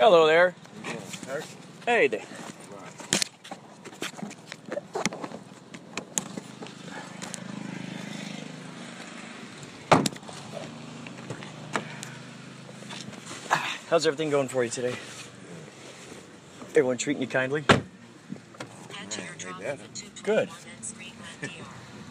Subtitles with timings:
[0.00, 0.54] Hello there.
[1.84, 2.22] Hey there.
[13.90, 14.94] How's everything going for you today?
[16.70, 17.62] Everyone treating you kindly?
[20.22, 20.48] Good.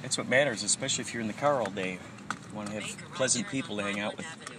[0.03, 1.93] That's what matters, especially if you're in the car all day.
[1.93, 4.58] You want to have pleasant people to hang out with.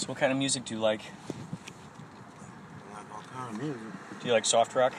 [0.00, 1.02] So, what kind of music do you like?
[2.90, 3.82] Like all kind of music.
[4.20, 4.94] Do you like soft rock?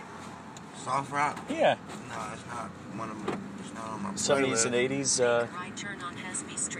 [0.78, 1.44] Soft rock?
[1.50, 1.76] Yeah.
[2.08, 3.36] No, it's not one of my.
[3.60, 5.48] It's not on my 70s and 80s, uh,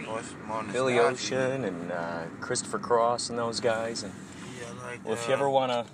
[0.08, 1.00] Oh, it's more Billy.
[1.00, 4.04] Ocean and uh, Christopher Cross and those guys.
[4.04, 4.12] And
[4.56, 5.84] Yeah, I like well, if uh, you ever want to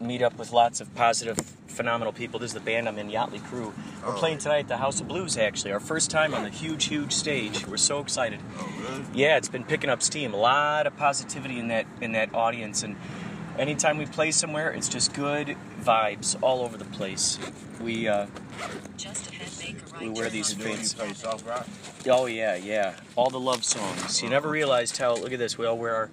[0.00, 3.42] meet up with lots of positive, phenomenal people, this is the band I'm in, Yachtley
[3.44, 3.72] Crew.
[4.04, 4.18] We're Oh.
[4.18, 5.72] playing tonight at the House of Blues, actually.
[5.72, 7.66] Our first time on the huge, huge stage.
[7.66, 8.40] We're so excited.
[8.58, 9.04] Oh, really?
[9.14, 10.32] Yeah, it's been picking up steam.
[10.34, 12.96] A lot of positivity in that in that audience, and
[13.58, 17.38] anytime we play somewhere, it's just good vibes all over the place.
[17.80, 18.26] We uh,
[20.00, 20.94] we wear these You, do you fins.
[20.94, 21.66] play soft rock?
[22.08, 22.94] Oh yeah, yeah.
[23.16, 24.22] All the love songs.
[24.22, 25.14] You never realized how.
[25.16, 25.58] Look at this.
[25.58, 26.10] We all wear our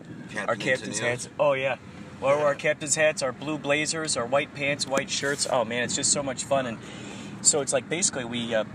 [0.47, 1.29] our captain's hats.
[1.39, 1.77] Oh yeah.
[2.21, 5.47] We all wear our captain's hats, our blue blazers, our white pants, white shirts.
[5.49, 6.65] Oh man, it's just so much fun.
[6.65, 6.77] And
[7.41, 8.55] so it's like basically we.
[8.55, 8.65] Uh,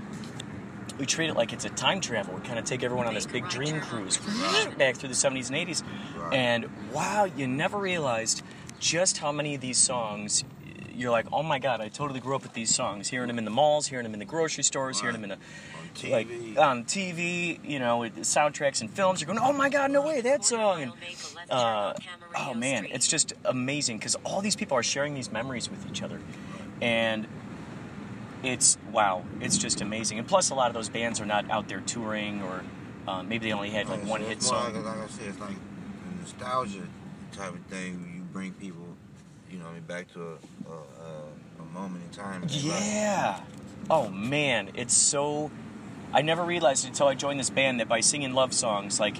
[0.98, 2.34] we treat it like it's a time travel.
[2.34, 4.18] We kind of take everyone on this big dream cruise
[4.76, 5.82] back through the 70s and 80s.
[6.14, 6.34] Right.
[6.34, 8.42] And wow, you never realized
[8.78, 10.44] just how many of these songs
[10.94, 13.08] you're like, oh my god, I totally grew up with these songs.
[13.08, 15.36] Hearing them in the malls, hearing them in the grocery stores, hearing them in the
[16.04, 16.58] On like TV.
[16.58, 19.20] on TV, you know, with soundtracks and films.
[19.20, 20.82] You're going, oh my god, no way, that song.
[20.82, 20.92] And
[21.50, 21.94] uh,
[22.36, 26.02] oh man, it's just amazing because all these people are sharing these memories with each
[26.02, 26.20] other,
[26.80, 27.26] and
[28.42, 30.18] it's wow, it's just amazing.
[30.18, 32.62] And plus, a lot of those bands are not out there touring, or
[33.06, 34.74] uh, maybe they only had like Yeah, one hit song.
[34.74, 36.86] Like, like I said, it's like a nostalgia
[37.32, 38.12] type of thing.
[38.16, 38.89] You bring people,
[39.74, 40.32] you know, back to a, a,
[40.72, 42.42] a, a moment in time.
[42.42, 42.84] in their life.
[42.86, 43.40] Yeah.
[43.88, 45.50] Oh man, it's so.
[46.12, 49.16] I never realized until I joined this band that by singing love songs, like,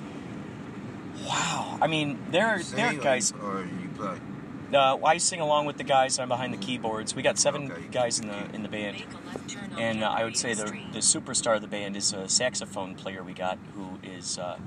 [1.27, 1.79] wow.
[1.81, 3.33] I mean, there are there are guys.
[3.43, 4.19] Or you play.
[4.73, 6.19] Uh, I sing along with the guys.
[6.21, 7.15] I'm behind the keyboards.
[7.15, 7.83] We got seven Okay.
[7.91, 9.03] guys in the in the band,
[9.77, 13.23] and uh, I would say the the superstar of the band is a saxophone player
[13.23, 14.39] we got who is.
[14.39, 14.59] Uh,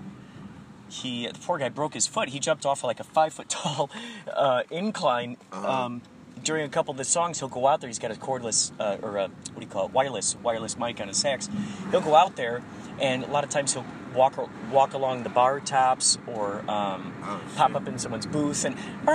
[0.93, 2.29] he the poor guy broke his foot.
[2.29, 3.89] He jumped off like a five foot tall
[4.31, 5.37] uh, incline.
[5.51, 5.85] Uh-huh.
[5.85, 6.01] Um,
[6.43, 7.87] during a couple of the songs, he'll go out there.
[7.87, 10.99] He's got a cordless uh, or a, what do you call it, wireless wireless mic
[10.99, 11.49] on his sax.
[11.91, 12.61] He'll go out there,
[12.99, 14.37] and a lot of times he'll walk
[14.71, 18.75] walk along the bar tops or um, Oh, pop up in someone's booth and.
[19.07, 19.11] Oh,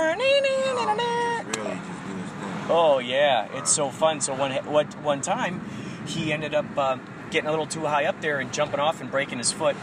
[1.45, 2.65] really just do his thing.
[2.69, 4.21] Oh yeah, it's so fun.
[4.21, 5.61] So one one one time,
[6.07, 6.97] he ended up uh,
[7.29, 9.75] getting a little too high up there and jumping off and breaking his foot,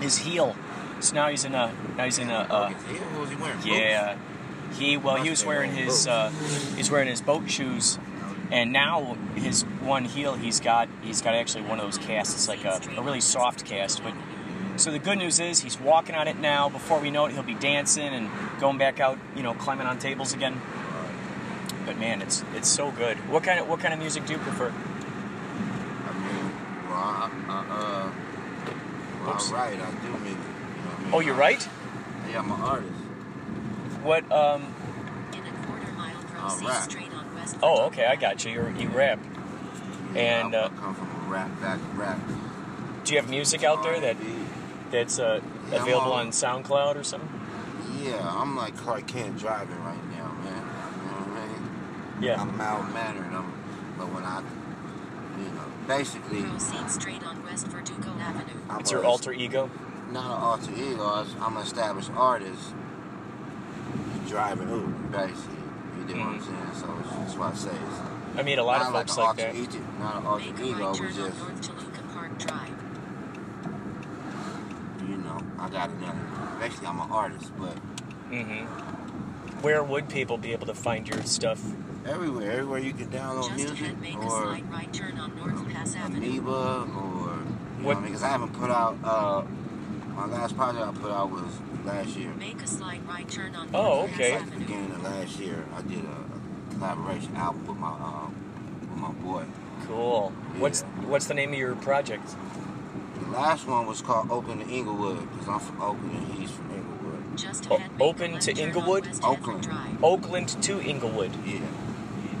[0.00, 0.54] his heel.
[1.00, 3.58] So now he's in a now he's in a uh, what was he wearing?
[3.64, 4.16] yeah.
[4.74, 6.30] He well he was wearing his uh,
[6.76, 7.98] he's wearing his boat shoes,
[8.50, 12.34] and now his one heel he's got he's got actually one of those casts.
[12.34, 14.14] It's like a, a really soft cast, but.
[14.76, 16.70] So the good news is he's walking on it now.
[16.70, 18.30] Before we know it, he'll be dancing and
[18.60, 20.58] going back out, you know, climbing on tables again.
[21.84, 23.18] But man, it's it's so good.
[23.28, 24.68] What kind of what kind of music do you prefer?
[24.68, 26.52] I mean,
[26.88, 28.12] well, I, I, uh,
[29.22, 29.50] well, Oops.
[29.50, 30.38] I write, I do music.
[31.12, 31.68] Oh, you write?
[32.30, 32.92] Yeah, I'm an artist.
[34.02, 34.30] What?
[34.30, 34.74] Um.
[36.38, 36.90] I'll rap.
[37.62, 38.52] Oh, okay, I got you.
[38.52, 39.18] You're, you rap.
[40.14, 42.18] Yeah, And, I, uh, I come from a rap back rap.
[43.04, 44.16] Do you have music out there that
[44.90, 45.40] that's uh,
[45.70, 47.28] Yeah, available all- on SoundCloud or something?
[48.02, 50.56] Yeah, I'm like Clark Kent driving right now, man.
[50.56, 52.22] You know what I mean?
[52.22, 52.40] Yeah.
[52.40, 53.26] I'm mild mannered.
[53.32, 53.52] I'm,
[53.98, 54.40] but when I,
[55.38, 58.58] you know, basically, Proceed straight on West Verdugo Avenue.
[58.70, 59.70] I'm It's your alter ego.
[60.12, 61.02] Not an alter ego.
[61.04, 62.74] I was- I'm an established artist
[64.28, 64.86] driving Uber,
[65.16, 65.56] basically.
[65.98, 66.44] You get what I'm Mhm.
[66.44, 66.70] saying?
[66.74, 66.86] So
[67.18, 69.54] that's why I say it's I meet a lot of folks an like alter that.
[69.54, 71.40] ego, not an alter Make a ego, right but just
[72.14, 72.70] Park Drive.
[75.08, 76.18] you know, I got another.
[76.60, 77.76] Basically, I'm an artist, but
[78.30, 78.64] hmm
[79.62, 81.60] Where would people be able to find your stuff?
[82.06, 85.36] everywhere, everywhere you can download Just music ahead, make a or slight right turn on
[85.36, 86.38] North Pass Avenue.
[86.40, 86.50] Amoeba
[86.96, 87.34] or
[87.78, 88.96] you What- know, because I haven't put out.
[89.04, 89.42] Uh,
[90.14, 92.32] my last project I put out was last year.
[92.38, 94.32] Make a slight right turn on Oh, okay.
[94.32, 98.34] At the beginning of last year, I did a, a collaboration album with my um,
[98.80, 99.44] with my boy.
[99.86, 100.32] Cool.
[100.58, 101.06] What's Yeah.
[101.08, 102.34] what's the name of your project?
[103.20, 106.70] The last one was called Open to Inglewood because I'm from Oakland and he's from
[106.70, 107.36] Inglewood.
[107.38, 109.08] Just O- ahead, make open to Inglewood?
[109.22, 109.68] Oakland.
[110.02, 111.30] Oakland to Inglewood.
[111.46, 111.60] Yeah.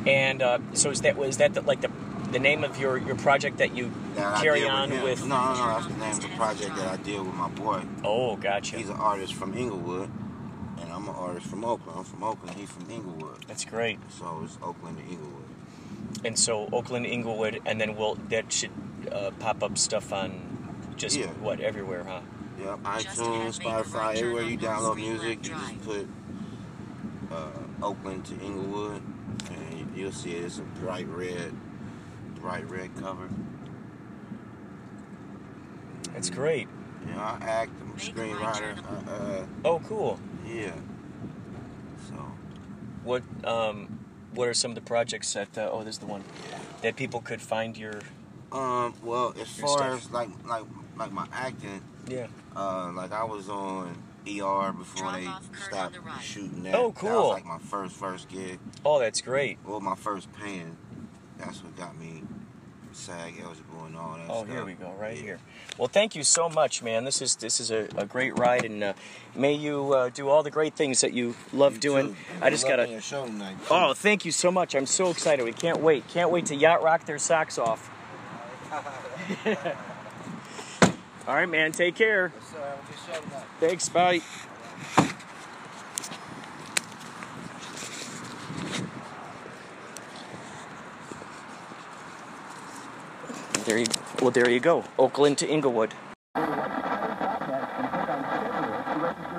[0.06, 1.90] And uh, so is that was that the, like the
[2.32, 5.02] the name of your your project that you That carry did on him.
[5.02, 5.20] with?
[5.26, 5.66] No, no, no.
[5.66, 7.82] That's the name of the project that I did with my boy.
[8.04, 8.76] Oh, gotcha.
[8.78, 10.10] He's an artist from Inglewood,
[10.80, 11.98] and I'm an artist from Oakland.
[11.98, 12.56] I'm from Oakland.
[12.56, 13.44] He's from Inglewood.
[13.48, 13.98] That's great.
[14.18, 15.44] So it's Oakland to Inglewood.
[16.24, 18.70] And so Oakland, Inglewood, and then we'll that should
[19.12, 20.40] uh, pop up stuff on
[20.96, 21.26] just Yeah.
[21.40, 22.20] what everywhere, huh?
[22.58, 22.78] Yep.
[23.02, 26.06] Just iTunes, ahead, make a Spotify, everywhere you download music, you just put
[27.32, 27.46] uh,
[27.82, 29.02] Oakland to Inglewood,
[29.50, 30.44] and you'll see it.
[30.44, 31.52] It's a bright red,
[32.40, 33.28] bright red cover.
[36.12, 36.68] That's great.
[37.06, 39.42] You know, I act, I'm a Make a right screenwriter.
[39.42, 40.18] uh, Oh, cool.
[40.46, 40.72] yeah.
[42.08, 42.14] So,
[43.04, 43.98] What um,
[44.34, 45.56] what are some of the projects that?
[45.56, 46.24] Uh, oh, there's the one
[46.82, 48.00] that people could find your.
[48.52, 50.04] um, well, as far stuff.
[50.06, 50.64] as like like
[50.96, 52.26] like my acting, Yeah.
[52.56, 53.96] uh, like I was on
[54.26, 55.28] ER before Drop they
[55.70, 56.20] stopped the right.
[56.20, 56.74] shooting that.
[56.74, 57.08] Oh, cool.
[57.08, 57.22] That cool.
[57.28, 58.58] was like my first first gig.
[58.84, 59.58] Oh, that's great.
[59.64, 60.76] Well, my first paying.
[61.40, 62.22] That's what got me
[62.92, 64.48] SAG eligible and all that Oh, stuff.
[64.48, 65.22] here we go, right Yeah.
[65.22, 65.38] here.
[65.78, 67.04] Well, thank you so much, man.
[67.04, 68.92] This is this is a, a great ride, and uh,
[69.34, 72.16] may you uh, do all the great things that you love You doing.
[72.42, 73.00] I just gotta.
[73.00, 73.56] show tonight.
[73.60, 73.66] too.
[73.70, 74.74] Oh, thank you so much.
[74.74, 75.44] I'm so excited.
[75.44, 76.06] We can't wait.
[76.08, 77.88] Can't wait to yacht rock their socks off.
[81.28, 81.70] All right, man.
[81.72, 82.32] Take care.
[82.34, 82.58] Yes, sir.
[82.58, 83.44] Have a good show tonight.
[83.60, 83.88] Thanks.
[83.88, 85.06] Bye.
[93.64, 93.86] There you.
[94.22, 94.84] Well, there you go.
[94.98, 95.92] Oakland to Inglewood.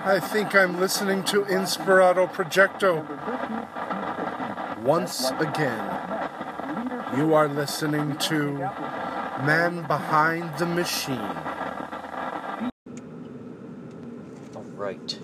[0.04, 3.06] I think I'm listening to Inspirato Projecto.
[4.84, 5.84] Once again,
[7.18, 8.52] you are listening to
[9.44, 11.18] Man Behind the Machine.
[14.56, 15.20] All right.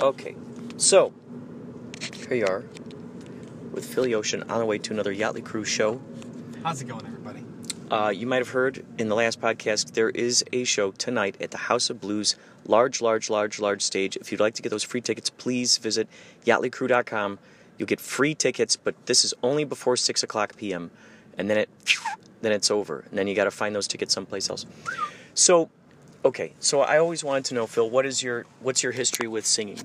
[0.00, 0.36] Okay,
[0.76, 1.12] so
[2.28, 2.64] here you are
[3.82, 6.00] with Philly Ocean on the way to another Yachtley Cruise show.
[6.62, 7.44] How's it going, everybody?
[7.90, 11.50] Uh, you might have heard in the last podcast there is a show tonight at
[11.50, 14.16] the House of Blues, large, large, large, large stage.
[14.16, 16.08] If you'd like to get those free tickets, please visit
[16.46, 17.40] yachtleycrew.com.
[17.76, 20.92] You'll get free tickets, but this is only before six o'clock p.m.
[21.36, 21.68] and then it
[22.40, 24.64] then it's over, and then you got to find those tickets someplace else.
[25.34, 25.70] So,
[26.24, 29.44] okay, so I always wanted to know, Phil, what is your what's your history with
[29.44, 29.80] singing?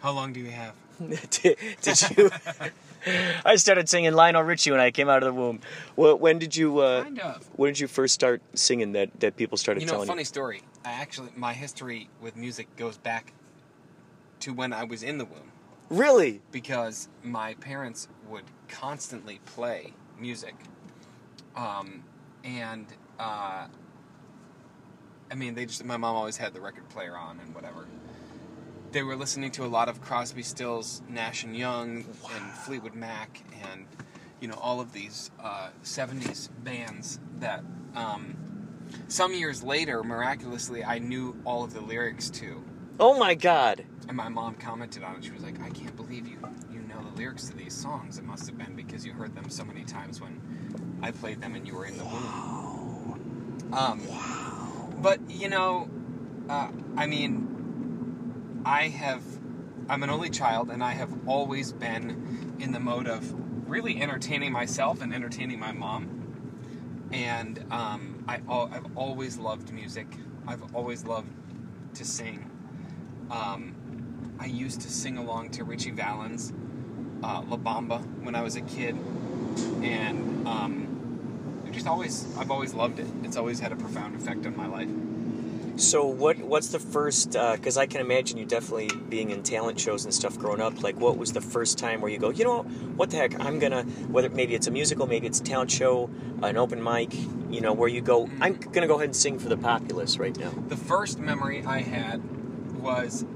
[0.00, 0.74] How long do you have?
[1.30, 2.30] did, did you?
[3.44, 5.60] I started singing Lionel Richie when I came out of the womb.
[5.94, 6.80] Well, when did you?
[6.80, 7.48] Uh, Kind of.
[7.56, 10.24] when did you first start singing that that people started telling You know, telling funny
[10.24, 10.62] story.
[10.84, 13.32] I actually, my history with music goes back
[14.40, 15.52] to when I was in the womb?
[15.88, 16.40] Really?
[16.50, 20.56] because my parents would constantly play music,
[21.54, 22.02] um,
[22.42, 22.86] and
[23.20, 23.68] uh,
[25.30, 27.86] I mean, they just my mom always had the record player on and whatever.
[28.96, 31.96] They were listening to a lot of Crosby, Stills, Nash and Young,
[32.34, 33.84] and Fleetwood Mac, and
[34.40, 37.62] you know all of these uh, '70s bands that.
[37.94, 38.34] Um,
[39.08, 42.64] some years later, miraculously, I knew all of the lyrics to.
[42.98, 43.84] Oh my God!
[44.08, 45.24] And my mom commented on it.
[45.24, 46.38] She was like, "I can't believe you
[46.72, 48.16] you know the lyrics to these songs.
[48.16, 50.40] It must have been because you heard them so many times when
[51.02, 54.00] I played them and you were in the womb." Um,
[55.02, 55.90] But you know,
[56.48, 57.55] uh, I mean,
[58.66, 59.22] I have.
[59.88, 63.32] I'm an only child, and I have always been in the mode of
[63.70, 67.06] really entertaining myself and entertaining my mom.
[67.12, 70.08] And um, I, I've always loved music.
[70.48, 71.28] I've always loved
[71.94, 72.50] to sing.
[73.30, 76.52] Um, I used to sing along to Ritchie Valens,
[77.22, 78.96] uh, La Bamba when I was a kid,
[79.82, 83.06] and um, just always I've always loved it.
[83.22, 84.88] It's always had a profound effect on my life.
[85.76, 87.36] So what what's the first?
[87.36, 90.82] Uh, because I can imagine you definitely being in talent shows and stuff growing up.
[90.82, 93.38] Like, what was the first time where you go, you know, what the heck?
[93.38, 96.08] I'm gonna whether maybe it's a musical, maybe it's a talent show,
[96.42, 97.12] an open mic.
[97.50, 98.72] You know, where you go, I'm mm.
[98.72, 100.50] gonna go ahead and sing for the populace right now.
[100.68, 102.22] The first memory I had
[102.80, 103.22] was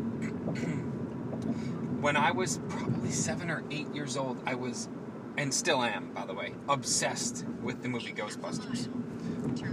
[2.00, 4.42] when I was probably seven or eight years old.
[4.46, 4.88] I was,
[5.36, 8.88] and still am, by the way, obsessed with the movie Ghostbusters.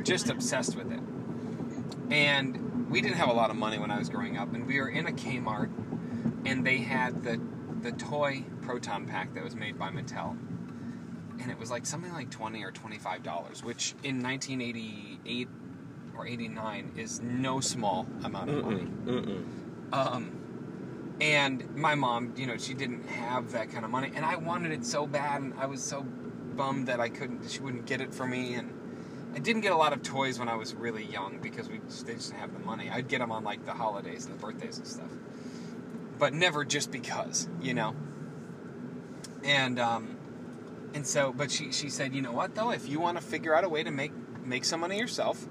[0.03, 0.99] Just obsessed with it.
[2.09, 4.79] And we didn't have a lot of money when I was growing up, and we
[4.79, 5.69] were in a Kmart,
[6.45, 7.41] and they had the
[7.81, 10.37] the toy proton pack that was made by Mattel,
[11.41, 15.19] and it was like something like twenty or twenty five dollars, which in nineteen eighty
[15.25, 15.49] eight
[16.17, 18.87] or eighty nine is no small amount of money.
[19.05, 19.43] Mm-mm.
[19.93, 24.37] Um, and my mom, you know, she didn't have that kind of money, and I
[24.37, 27.49] wanted it so bad, and I was so bummed that I couldn't.
[27.49, 28.71] She wouldn't get it for me, and
[29.37, 32.07] I didn't get a lot of toys when I was really young because we just,
[32.07, 32.89] they just didn't have the money.
[32.89, 35.11] I'd get them on like the holidays and the birthdays and stuff,
[36.17, 37.95] but never just because, you know.
[39.43, 40.17] And um,
[40.95, 43.55] and so, but she she said, you know what though, if you want to figure
[43.55, 44.11] out a way to make
[44.43, 45.45] make some money yourself,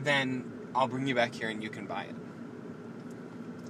[0.00, 2.16] then I'll bring you back here and you can buy it.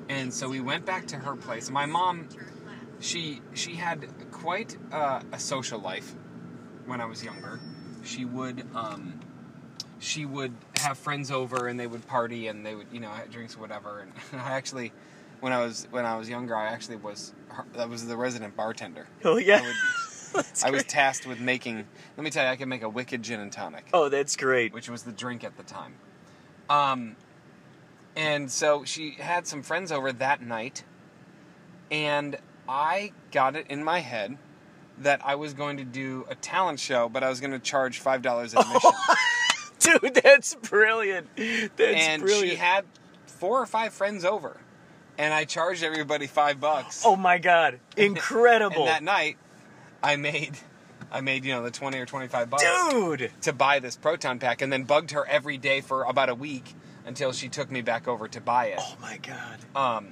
[0.08, 1.68] And so we went back to her place.
[1.68, 2.26] My mom,
[3.00, 6.14] she she had quite uh, a social life
[6.86, 7.60] when I was younger.
[8.02, 9.20] She would um,
[9.98, 13.30] she would have friends over and they would party and they would you know have
[13.30, 14.00] drinks or whatever.
[14.00, 14.92] And I actually,
[15.40, 17.32] when I was when I was younger, I actually was
[17.74, 19.06] that was the resident bartender.
[19.24, 19.58] Oh yeah.
[19.62, 19.62] I,
[20.36, 21.86] would, I was tasked with making.
[22.16, 24.72] Let me tell you, I could make a wicked gin and tonic Oh, that's great.
[24.74, 25.94] which was the drink at the time.
[26.68, 27.16] Um,
[28.16, 30.84] and so she had some friends over that night,
[31.90, 32.36] and
[32.68, 34.36] I got it in my head
[34.98, 37.98] that I was going to do a talent show, but I was going to charge
[38.00, 38.90] five dollars admission.
[40.02, 41.28] Dude, that's brilliant.
[41.36, 42.50] That's and brilliant.
[42.50, 42.84] she had
[43.26, 44.56] four or five friends over,
[45.18, 47.02] and I charged everybody five bucks.
[47.04, 49.36] oh my god, incredible, And that night,
[50.02, 50.56] I made,
[51.12, 52.64] I made you know the twenty or twenty five bucks.
[52.90, 53.30] dude.
[53.42, 56.74] to buy this proton pack and then bugged her every day for about a week
[57.04, 58.78] until she took me back over to buy it.
[58.80, 59.58] Oh my god.
[59.76, 60.08] Um,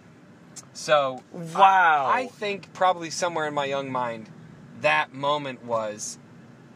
[0.72, 2.06] so Wow.
[2.06, 4.28] I, I think probably somewhere in my young mind,
[4.80, 6.18] that moment was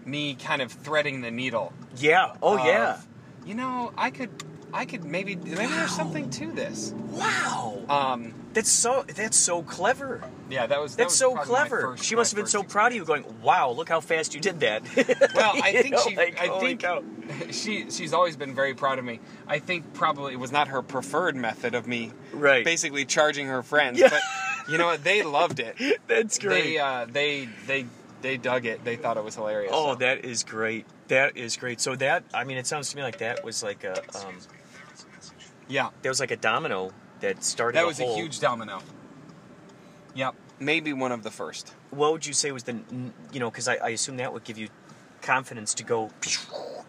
[0.09, 1.73] me kind of threading the needle.
[1.97, 2.33] Yeah.
[2.43, 3.00] Oh of, yeah.
[3.47, 4.31] You know, I could,
[4.73, 6.93] I could maybe maybe there's something to this.
[7.11, 7.81] Wow.
[7.88, 9.05] Um, That's so.
[9.15, 10.23] That's so clever.
[10.50, 11.81] yeah, that was that That's was so clever.
[11.81, 14.41] first- she must have been so proud of you, going, "Wow, look how fast you
[14.41, 14.83] did that."
[15.35, 16.17] Well, I think know, she.
[16.17, 17.03] like, I think cow.
[17.50, 17.91] she.
[17.91, 19.21] She's always been very proud of me.
[19.47, 22.65] I think probably it was not her preferred method of me, Right.
[22.65, 24.09] Basically charging her friends, Yeah.
[24.11, 24.21] but
[24.71, 25.03] you know what?
[25.05, 25.77] They loved it.
[26.07, 26.65] That's great.
[26.65, 26.79] They.
[26.79, 27.49] Uh, they.
[27.67, 27.87] They.
[28.21, 28.85] They dug it.
[28.85, 29.71] They thought it was hilarious.
[29.75, 29.95] oh, so.
[29.97, 30.87] that is great.
[31.09, 31.81] That is great.
[31.81, 34.39] So that, I mean, it sounds to me like that was like a, um,
[35.69, 37.77] Yeah, that was like a domino that started.
[37.79, 38.81] that was a whole- huge domino.
[40.15, 41.73] Yep, maybe one of the first.
[41.91, 42.77] What would you say was the,
[43.33, 44.69] you know, because I, I assume that would give you
[45.23, 46.11] confidence to go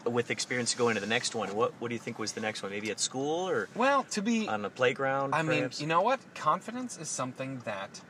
[0.06, 1.54] with experience to go into the next one.
[1.56, 2.72] What What do you think was the next one?
[2.72, 5.36] Maybe at school or Well, to be on the playground?
[5.36, 6.20] I mean, you know what?
[6.36, 8.02] Confidence is something that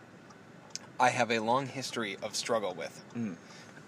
[0.99, 3.03] I have a long history of struggle with.
[3.15, 3.35] Mm.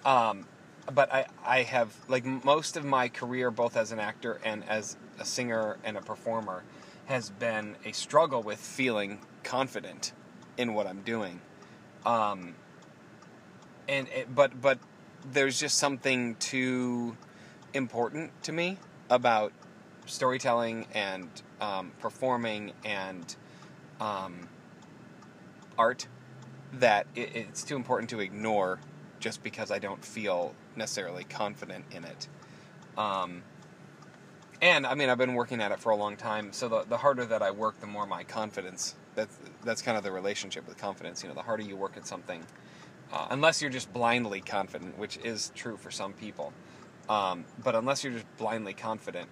[0.05, 0.45] Um,
[0.93, 4.97] but I, I have like most of my career, both as an actor and as
[5.19, 6.63] a singer and a performer,
[7.05, 10.13] has been a struggle with feeling confident
[10.57, 11.41] in what I'm doing.
[12.05, 12.55] Um,
[13.87, 14.79] and it, but but
[15.31, 17.15] there's just something too
[17.73, 18.77] important to me
[19.09, 19.51] about
[20.05, 23.35] storytelling and um, performing and
[23.99, 24.47] um,
[25.77, 26.07] art
[26.73, 28.79] that it, it's too important to ignore
[29.19, 32.27] just because I don't feel necessarily confident in it.
[32.97, 33.43] Um,
[34.61, 36.97] and I mean, I've been working at it for a long time, so the, the
[36.97, 38.95] harder that I work, the more my confidence.
[39.15, 41.21] That's that's kind of the relationship with confidence.
[41.23, 42.45] You know, the harder you work at something,
[43.11, 46.53] uh, unless you're just blindly confident, which is true for some people.
[47.09, 49.27] Um, but unless you're just blindly confident,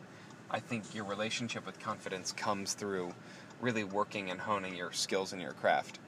[0.52, 3.14] I think your relationship with confidence comes through
[3.62, 6.00] really working and honing your skills in your craft.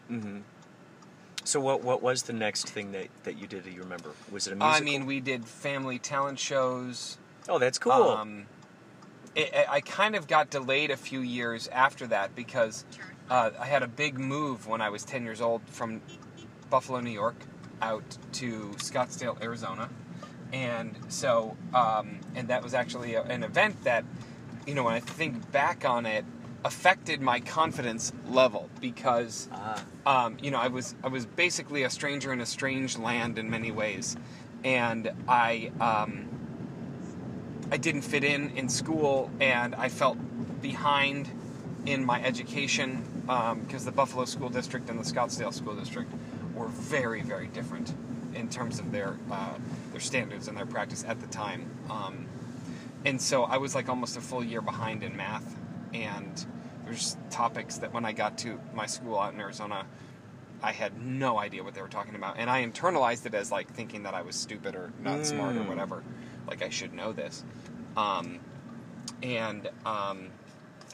[1.44, 3.64] So what what was the next thing that, that you did?
[3.64, 4.12] Do you remember?
[4.32, 4.76] Was it a musical?
[4.76, 7.18] I mean, we did family talent shows.
[7.50, 7.92] oh, that's cool.
[7.94, 8.46] Um,
[9.36, 12.86] it, I- I kind of got delayed a few years after that because
[13.30, 16.02] uh, I had a big move when I was 10 years old from
[16.70, 17.36] Buffalo, New York,
[17.82, 19.90] out to Scottsdale, Arizona.
[20.54, 24.04] And so, um, and that was actually a, an event that,
[24.68, 26.26] you know, when I think back on it,
[26.64, 31.90] affected my confidence level because ah, um, you know, I was I was basically a
[31.90, 34.18] stranger in a strange land in many ways,
[34.64, 36.28] and I um,
[37.72, 40.18] I didn't fit in in school, and I felt
[40.62, 41.30] behind
[41.86, 43.04] in my education
[43.66, 46.12] because the Buffalo School District and the Scottsdale School District
[46.54, 47.94] were very, very different
[48.36, 49.54] in terms of their uh,
[49.92, 51.70] their standards and their practice at the time.
[51.90, 52.26] Um,
[53.06, 55.56] and so I was like almost a full year behind in math,
[55.94, 56.46] and
[56.86, 59.86] there's topics that when I got to my school out in Arizona,
[60.64, 63.72] I had no idea what they were talking about, and I internalized it as like
[63.72, 66.04] thinking that I was stupid or not smart or whatever,
[66.48, 67.44] like I should know this.
[67.98, 68.40] Um,
[69.24, 70.28] and um,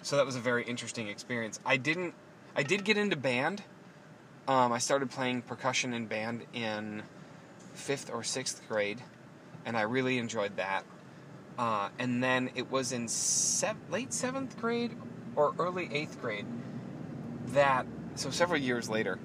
[0.02, 1.60] so that was a very interesting experience.
[1.66, 2.14] I didn't,
[2.56, 3.62] I did get into band.
[4.48, 7.04] Um, I started playing percussion in band in
[7.74, 9.02] fifth or sixth grade,
[9.66, 10.86] and I really enjoyed that.
[11.58, 14.96] Uh, and then it was in sev- late seventh grade
[15.36, 16.46] or early eighth grade
[17.48, 17.86] that,
[18.16, 19.20] so several years later,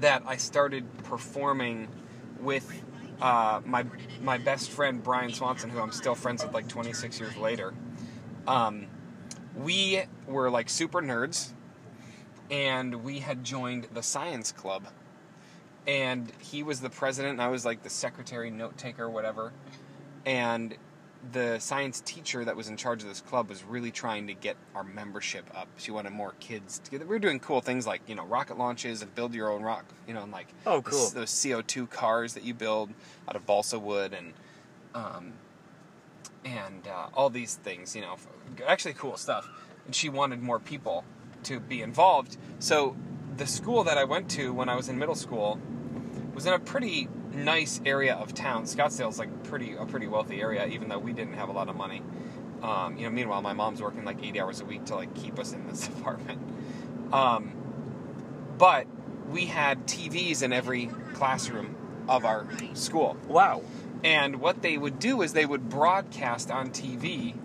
[0.00, 1.88] that I started performing
[2.40, 2.82] with
[3.20, 3.84] uh, my
[4.22, 7.74] my best friend Brian Swanson, who I'm still friends with like 26 years later.
[8.46, 8.86] Um,
[9.56, 11.50] we were like super nerds,
[12.50, 14.86] and we had joined the science club.
[15.86, 19.52] And he was the president, and I was like the secretary, note taker, whatever.
[20.26, 20.76] And
[21.32, 24.56] the science teacher that was in charge of this club was really trying to get
[24.74, 25.68] our membership up.
[25.76, 27.04] She wanted more kids together.
[27.04, 29.84] We were doing cool things like you know rocket launches and build your own rock.
[30.06, 31.10] You know, and like Oh, cool.
[31.10, 32.90] those CO two cars that you build
[33.28, 34.32] out of balsa wood and
[34.94, 35.32] um,
[36.44, 37.94] and uh, all these things.
[37.94, 38.16] You know,
[38.66, 39.48] actually cool stuff.
[39.86, 41.04] And she wanted more people
[41.44, 42.36] to be involved.
[42.58, 42.96] So
[43.36, 45.60] the school that I went to when I was in middle school
[46.34, 47.08] was in a pretty
[47.44, 48.64] nice area of town.
[48.64, 51.76] Scottsdale's like pretty a pretty wealthy area, even though we didn't have a lot of
[51.76, 52.02] money.
[52.62, 55.38] Um, you know, meanwhile, my mom's working like 80 hours a week to like keep
[55.38, 56.40] us in this apartment.
[57.12, 57.52] Um,
[58.58, 58.86] but
[59.28, 61.76] we had TVs in every classroom
[62.08, 63.16] of our school.
[63.26, 63.62] Wow.
[64.02, 67.36] And what they would do is they would broadcast on TV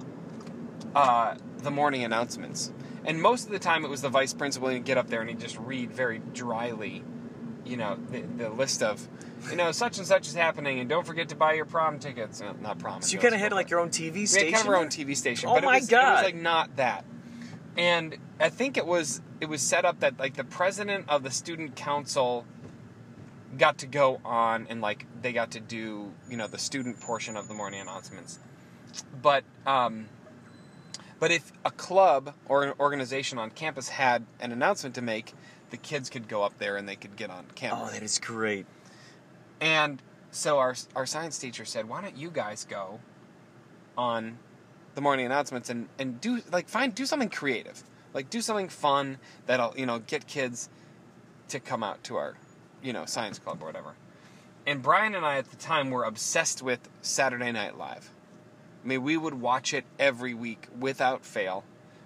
[0.95, 2.71] uh, the morning announcements.
[3.05, 5.21] And most of the time it was the vice principal and he'd get up there
[5.21, 7.03] and he'd just read very dryly,
[7.65, 9.07] you know, the, the list of,
[9.49, 12.41] you know, such and such is happening and don't forget to buy your prom tickets.
[12.41, 13.01] Uh, not prom.
[13.01, 14.11] So you middle kind of had like your own TV station.
[14.17, 14.47] we station.
[14.47, 15.49] had kind of our own TV station.
[15.49, 17.05] Oh but my it was, It was like not that.
[17.77, 21.31] And I think it was it was set up that like the president of the
[21.31, 22.45] student council
[23.57, 27.35] got to go on and like they got to do you know the student portion
[27.35, 28.39] of the morning announcements.
[29.21, 30.07] But um,
[31.19, 35.33] but if a club or an organization on campus had an announcement to make,
[35.69, 37.87] the kids could go up there and they could get on camera.
[37.87, 38.65] Oh, that is great.
[39.61, 42.99] And so our our science teacher said, "Why don't you guys go
[43.97, 44.37] on
[44.95, 49.17] the morning announcements and and do like find do something creative, like do something fun
[49.45, 50.69] that'll you know get kids
[51.49, 52.35] to come out to our
[52.81, 53.93] you know science club or whatever."
[54.65, 58.11] And Brian and I at the time were obsessed with Saturday Night Live.
[58.83, 61.63] I mean, we would watch it every week without fail.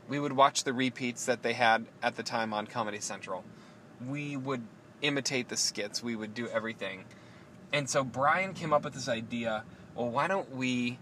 [0.07, 3.43] We would watch the repeats that they had at the time on Comedy Central.
[4.05, 4.63] We would
[5.01, 6.01] imitate the skits.
[6.01, 7.05] We would do everything.
[7.73, 9.63] And so Brian came up with this idea
[9.95, 10.99] well, why don't we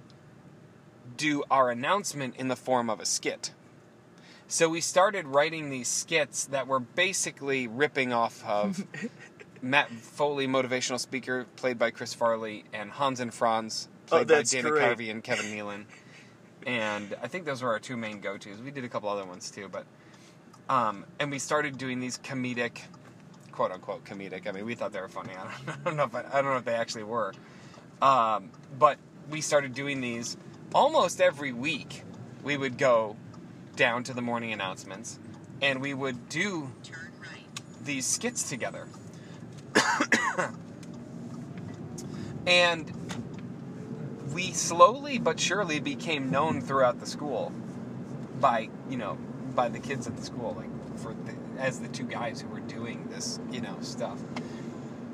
[1.17, 3.53] do our announcement in the form of a skit?
[4.47, 8.85] So we started writing these skits that were basically ripping off of
[9.61, 14.35] Matt Foley, motivational speaker, played by Chris Farley, and Hans and Franz, Oh, played by
[14.35, 14.83] that's Dana great.
[14.83, 15.85] Carvey and Kevin Nealon.
[16.67, 18.61] And I think those were our two main go-tos.
[18.61, 19.85] We did a couple other ones too, but
[20.69, 22.81] um, and we started doing these comedic,
[23.55, 24.47] quote unquote comedic.
[24.47, 25.31] I mean, we thought they were funny.
[25.33, 27.33] I don't, I don't know if I, I don't know if they actually were,
[28.01, 28.97] um, but
[29.29, 30.37] we started doing these
[30.73, 32.03] almost every week.
[32.43, 33.15] We would go
[33.75, 35.19] down to the morning announcements,
[35.61, 36.69] and we would do
[37.21, 37.47] right.
[37.83, 38.87] these skits together.
[42.47, 42.91] and
[44.33, 47.51] we slowly but surely became known throughout the school
[48.39, 49.17] by, you know,
[49.55, 52.59] by the kids at the school, like for the, as the two guys who were
[52.61, 54.19] doing this, you know, stuff.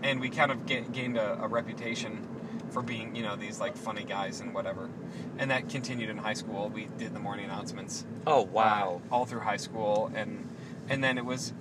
[0.04, 2.28] And we kind of ga- gained a, a reputation
[2.72, 4.90] for being, you know, these like funny guys and whatever.
[5.38, 6.70] And that continued in high school.
[6.70, 9.02] We did the morning announcements Oh wow.
[9.12, 10.48] uh, all through high school, and
[10.90, 11.54] and then it was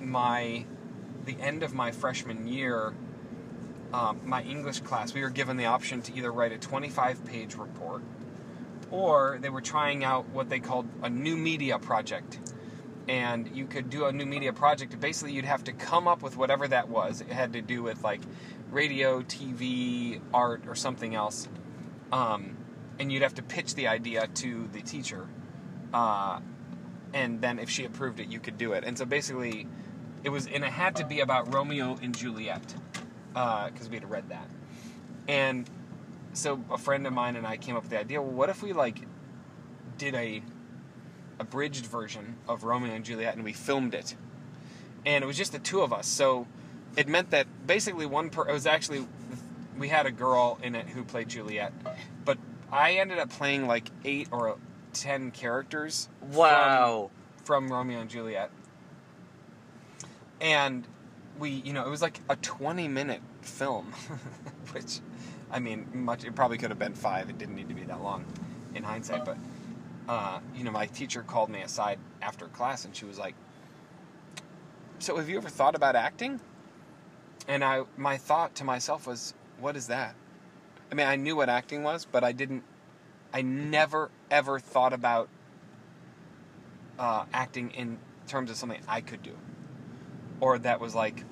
[0.00, 0.64] my
[1.24, 2.94] the end of my freshman year.
[3.92, 7.54] Um, my English class, we were given the option to either write a 25 page
[7.54, 8.02] report
[8.90, 12.38] or they were trying out what they called a new media project.
[13.08, 14.98] And you could do a new media project.
[15.00, 17.22] Basically, you'd have to come up with whatever that was.
[17.22, 18.20] It had to do with like
[18.70, 21.48] radio, TV, art, or something else.
[22.12, 22.56] Um,
[22.98, 25.26] and you'd have to pitch the idea to the teacher.
[25.92, 26.40] Uh,
[27.14, 28.84] and then if she approved it, you could do it.
[28.84, 29.66] And so basically,
[30.24, 32.74] it was, and it had to be about Romeo and Juliet
[33.32, 34.48] because we had read that.
[35.28, 35.68] And
[36.32, 38.20] so a friend of mine and I came up with the idea.
[38.20, 39.00] Well, what if we like
[39.96, 40.42] did a
[41.38, 44.14] abridged version of Romeo and Juliet, and we filmed it.
[45.06, 46.46] And it was just the two of us, so
[46.96, 49.06] it meant that basically one per it was actually
[49.78, 51.72] we had a girl in it who played Juliet,
[52.24, 52.36] but
[52.72, 54.56] I ended up playing like eight or
[54.92, 56.08] ten characters.
[56.20, 57.10] from- Wow.
[57.44, 58.50] from Romeo and Juliet.
[60.40, 60.84] And
[61.38, 63.92] we, you know, it was like a 20 minute film,
[64.72, 65.00] which,
[65.50, 67.30] I mean, much, it probably could have been five.
[67.30, 68.24] It didn't need to be that long
[68.74, 69.24] in hindsight.
[69.24, 69.36] But,
[70.08, 73.34] uh, you know, my teacher called me aside after class and she was like,
[74.98, 76.40] So have you ever thought about acting?
[77.46, 80.14] And I, my thought to myself was, What is that?
[80.90, 82.64] I mean, I knew what acting was, but I didn't,
[83.32, 85.28] I never ever thought about
[86.98, 89.36] uh, acting in terms of something I could do,
[90.40, 91.24] or that was like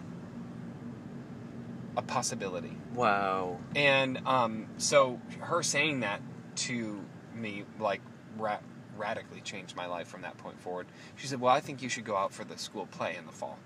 [1.97, 2.77] a possibility.
[2.95, 3.59] Wow.
[3.75, 6.21] And um, so her saying that
[6.57, 7.01] to
[7.35, 8.03] me, like,
[8.38, 8.59] ra-
[8.96, 10.87] radically changed my life from that point forward.
[11.16, 13.33] She said, "Well, I think you should go out for the school play in the
[13.33, 13.59] fall."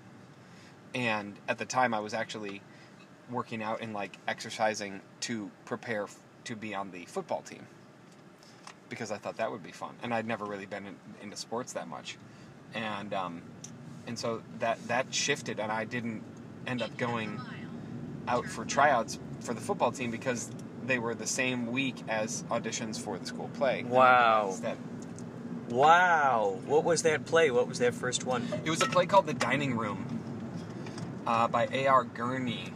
[0.93, 2.61] And at the time, I was actually
[3.29, 7.65] working out and like exercising to prepare f- to be on the football team
[8.89, 11.73] because I thought that would be fun, and I'd never really been in, into sports
[11.73, 12.17] that much,
[12.73, 13.41] and um,
[14.05, 16.23] and so that that shifted, and I didn't
[16.67, 17.39] end up going
[18.27, 20.51] out for tryouts for the football team because
[20.85, 23.83] they were the same week as auditions for the school play.
[23.83, 24.55] Wow.
[24.61, 24.77] that
[25.69, 26.59] Wow.
[26.65, 27.49] What was that play?
[27.51, 28.47] What was that first one?
[28.65, 30.19] It was a play called The Dining Room
[31.25, 32.03] uh, by A.R.
[32.03, 32.73] Gurney.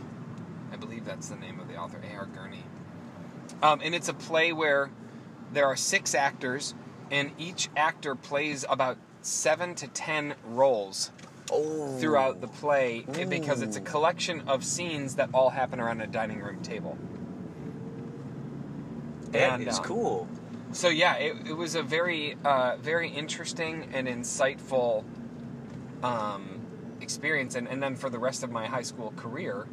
[0.71, 2.27] I believe that's the name of the author, A.R.
[2.27, 2.63] Gurney.
[3.61, 4.89] Um, and it's a play where
[5.51, 6.73] there are six actors,
[7.11, 11.11] and each actor plays about seven to ten roles
[11.51, 11.95] Oh.
[11.99, 16.07] throughout the play eh, because it's a collection of scenes that all happen around a
[16.07, 16.97] dining room table.
[19.35, 20.27] That And, is um, cool.
[20.71, 25.03] So yeah, it, it was a very, uh, very interesting and insightful
[26.03, 26.59] um,
[27.01, 27.55] experience.
[27.55, 29.67] And, and then for the rest of my high school career,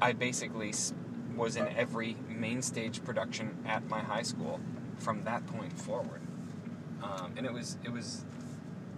[0.00, 0.72] I basically
[1.36, 4.60] was in every main stage production at my high school
[4.98, 6.20] from that point forward.
[7.02, 8.24] Um, and it was, it was,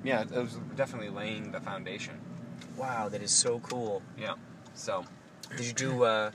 [0.05, 2.20] yeah, it was definitely laying the foundation.
[2.76, 4.02] Wow, that is so cool.
[4.18, 4.35] Yeah.
[4.74, 5.05] So
[5.57, 6.31] Did you do uh,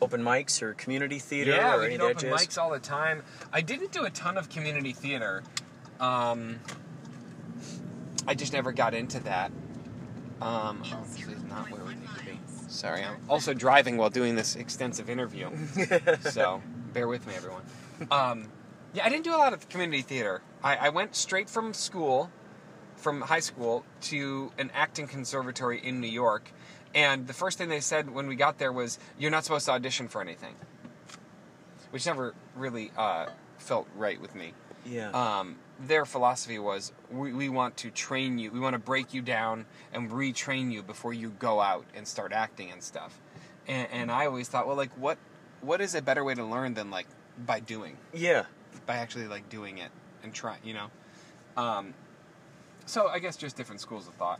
[0.00, 2.46] open mics or community theater yeah, or we any did open jazz?
[2.46, 3.22] mics all the time.
[3.52, 5.42] I didn't do a ton of community theater.
[6.00, 6.60] Um,
[8.26, 9.50] I just never got into that.
[10.40, 12.38] Um, oh, this is not where we need to be.
[12.68, 15.48] Sorry, I'm also driving while doing this extensive interview.
[16.20, 16.60] so
[16.92, 17.62] bear with me, everyone.
[18.10, 18.48] Um,
[18.92, 20.42] yeah, I didn't do a lot of community theater.
[20.62, 22.30] I, I went straight from school,
[22.96, 26.50] from high school, to an acting conservatory in New York.
[26.96, 29.72] And the first thing they said when we got there was, "You're not supposed to
[29.72, 30.54] audition for anything,"
[31.90, 33.26] which never really uh,
[33.58, 34.54] felt right with me.
[34.84, 35.10] Yeah.
[35.10, 39.20] um, their philosophy was we, we want to train you we want to break you
[39.20, 43.20] down and retrain you before you go out and start acting and stuff.
[43.66, 45.18] And, and i always thought well like what
[45.60, 47.08] what is a better way to learn than like
[47.44, 47.96] by doing?
[48.14, 48.44] Yeah.
[48.86, 49.90] by actually like doing it
[50.22, 50.90] and trying, you know?
[51.56, 51.92] Um,
[52.86, 54.38] so i guess just different schools of thought.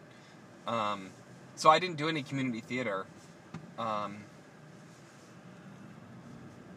[0.69, 1.11] Um,
[1.57, 3.07] so i didn't do any community theater
[3.79, 4.25] um,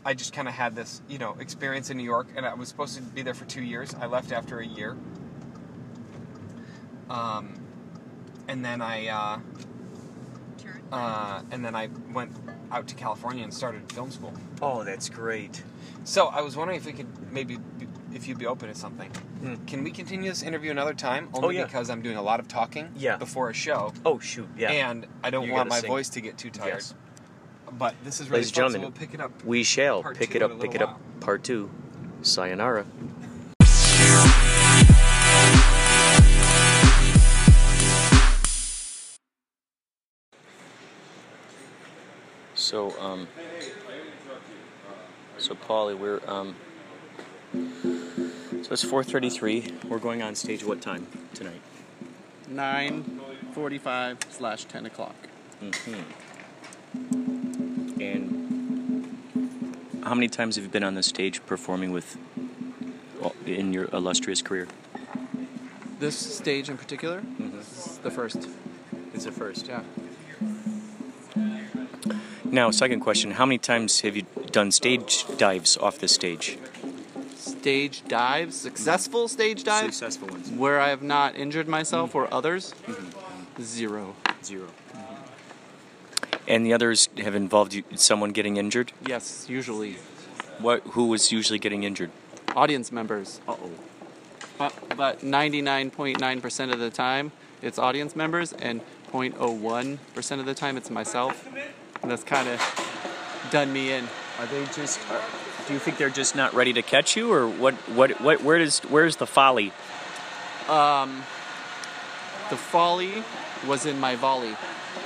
[0.06, 2.70] I just kind of had this, you know, experience in New York, and I was
[2.70, 3.94] supposed to be there for two years.
[3.94, 4.98] I left after a year,
[7.10, 7.54] um,
[8.48, 9.40] and then I, uh,
[10.92, 12.32] uh, and then I went
[12.72, 14.34] out to California and started film school.
[14.62, 15.64] Oh, that's great.
[16.06, 19.10] So I was wondering if we could maybe, be, if you'd be open to something.
[19.42, 19.56] Hmm.
[19.66, 21.30] Can we continue this interview another time?
[21.34, 21.66] Only Oh, yeah.
[21.66, 23.18] because I'm doing a lot of talking Yeah.
[23.18, 24.48] before a show, Oh, shoot.
[24.58, 24.72] Yeah.
[24.72, 25.90] and I don't You want my sing.
[25.90, 26.74] voice to get too tired.
[26.76, 26.94] Yes.
[27.72, 29.44] But this is really Ladies and fun, so gentlemen, we'll pick it up.
[29.46, 31.02] we shall pick it up, pick it little up.
[31.20, 31.70] Part two.
[32.22, 32.86] Sayonara.
[42.56, 43.28] So, um,
[45.38, 46.56] so Paulie, we're, um,
[47.54, 49.86] so it's 4.33.
[49.86, 51.62] We're going on stage what time tonight?
[52.52, 55.16] 9.45 slash 10 o'clock.
[58.02, 58.46] And
[60.04, 62.18] how many times have you been on the stage performing with
[63.46, 64.68] in your illustrious career?
[66.00, 67.58] This stage in particular Mm-hmm.
[67.58, 68.48] this is the first.
[69.14, 69.68] It's the first.
[69.68, 69.84] Yeah.
[72.46, 76.58] Now, second question: How many times have you done stage dives off the stage?
[77.60, 80.50] Stage dives, successful stage dives, Successful ones.
[80.50, 83.62] where I have not injured myself or others, Mm-hmm.
[83.64, 84.16] zero.
[84.44, 84.68] Zero.
[86.48, 88.94] And the others have involved you, someone getting injured.
[89.06, 89.98] Yes, usually.
[90.60, 90.82] What?
[90.94, 92.12] Who was usually getting injured?
[92.56, 93.42] Audience members.
[93.48, 93.72] Uh oh.
[94.58, 98.80] But but 99.9% of the time it's audience members and
[99.12, 101.46] 0.01% of the time it's myself.
[102.02, 102.60] And that's kind of
[103.52, 104.06] done me in.
[104.40, 105.00] Are they just?
[105.12, 105.22] Are,
[105.70, 107.76] do you think they're just not ready to catch you, or what?
[107.90, 108.20] What?
[108.22, 108.42] What?
[108.44, 108.80] Where does?
[108.80, 109.72] Where's the folly?
[110.68, 111.18] Um,
[112.50, 113.24] the folly
[113.68, 114.56] was in my volley.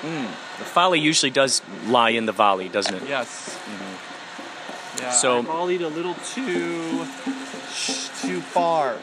[0.02, 3.04] The folly usually does lie in the volley, doesn't it?
[3.10, 3.60] Yes.
[5.00, 7.06] Yeah, So- I volleyed a little too
[8.22, 8.96] too far.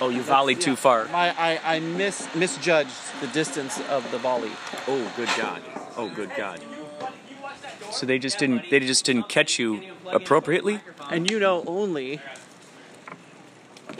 [0.00, 0.64] Oh, you volleyed Yeah.
[0.64, 1.06] too far.
[1.06, 4.52] My, I, I mis, misjudged the distance of the volley.
[4.86, 5.62] Oh, good God.
[5.96, 6.60] Oh, good God.
[7.90, 8.70] So they just didn't.
[8.70, 10.80] They just didn't catch you appropriately.
[11.10, 12.20] And you know only,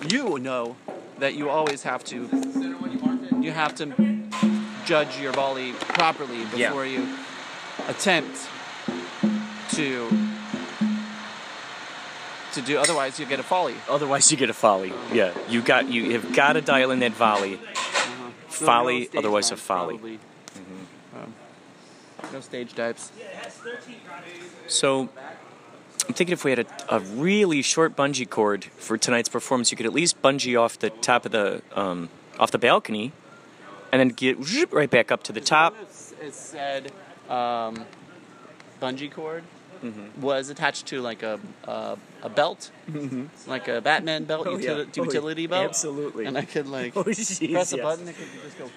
[0.09, 0.77] you know
[1.18, 2.29] that you always have to,
[3.40, 3.92] you have to
[4.85, 6.68] judge your volley properly Yeah.
[6.68, 7.07] before you
[7.88, 8.37] attempt
[9.73, 10.09] to,
[12.53, 14.92] to do, otherwise you get a folly Otherwise, you get a folly.
[15.12, 15.88] Yeah, you got.
[15.88, 17.59] You have got to dial in that volley.
[18.49, 19.94] Folly, No stage otherwise a dives, folly.
[19.99, 20.18] probably.
[21.16, 21.35] Um,
[22.33, 23.11] no stage dives.
[24.66, 25.09] So,
[26.08, 29.76] I'm thinking if we had a, a really short bungee cord for tonight's performance, you
[29.76, 32.08] could at least bungee off the top of the um,
[32.38, 33.12] off the balcony,
[33.92, 34.38] and then get
[34.72, 35.74] right back up to the top.
[36.22, 36.92] It said
[37.28, 37.84] um,
[38.80, 39.44] bungee cord
[39.82, 40.20] Mm-hmm.
[40.20, 42.70] was attached to like a a, a belt,
[43.46, 44.76] like a Batman belt, Oh, yeah.
[44.84, 45.08] utility, Oh, yeah.
[45.08, 45.68] utility belt.
[45.70, 46.26] Absolutely.
[46.26, 47.82] And I could like Oh, jeez, press a yes.
[47.86, 48.06] button.
[48.06, 48.68] I could just go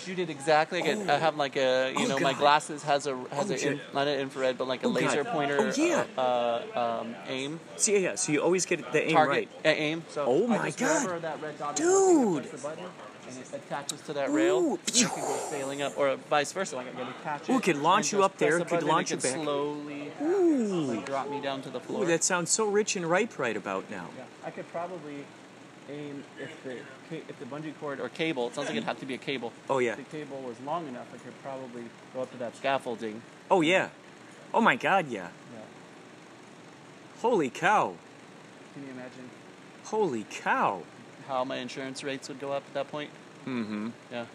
[0.00, 0.82] shoot it exactly.
[0.82, 3.54] I, could, I have like a you Oh, know my glasses has a has Oh,
[3.54, 5.02] a in, not an infrared but like a Oh, God.
[5.02, 5.56] laser pointer.
[5.60, 6.04] Oh, yeah.
[6.16, 9.66] Uh, um, aim So yeah, so you always get the aim target right.
[9.72, 10.04] uh, aim.
[10.10, 11.04] So Oh, my God.
[11.04, 12.44] wherever that red dot is, Dude.
[12.44, 12.84] I press the button,
[13.28, 14.58] and it attaches to that rail.
[14.58, 14.78] Ooh.
[14.86, 16.76] and you can go sailing up, or vice versa.
[16.76, 17.52] Like I can attach it.
[17.52, 19.42] Ooh, could launch you up there, could button, launch it you back.
[19.42, 20.82] Slowly, Ooh.
[20.94, 22.02] like drop me down to the floor.
[22.02, 24.06] Ooh, that sounds so rich and ripe right about now.
[24.16, 24.24] yeah.
[24.44, 25.24] I could probably
[25.88, 26.76] aim if the
[27.10, 28.48] if the bungee cord or cable.
[28.48, 29.52] It sounds like it'd have to be a cable.
[29.68, 29.92] Oh yeah.
[29.92, 33.22] If the cable was long enough, I could probably go up to that scaffolding.
[33.50, 33.88] Oh yeah.
[34.52, 35.28] Oh my God, yeah.
[35.54, 35.60] Yeah.
[37.20, 37.94] Holy cow.
[38.74, 39.30] Can you imagine
[39.84, 40.82] Holy cow.
[41.26, 43.10] how my insurance rates would go up at that point?
[43.46, 43.90] Mm-hmm.
[44.12, 44.26] Yeah.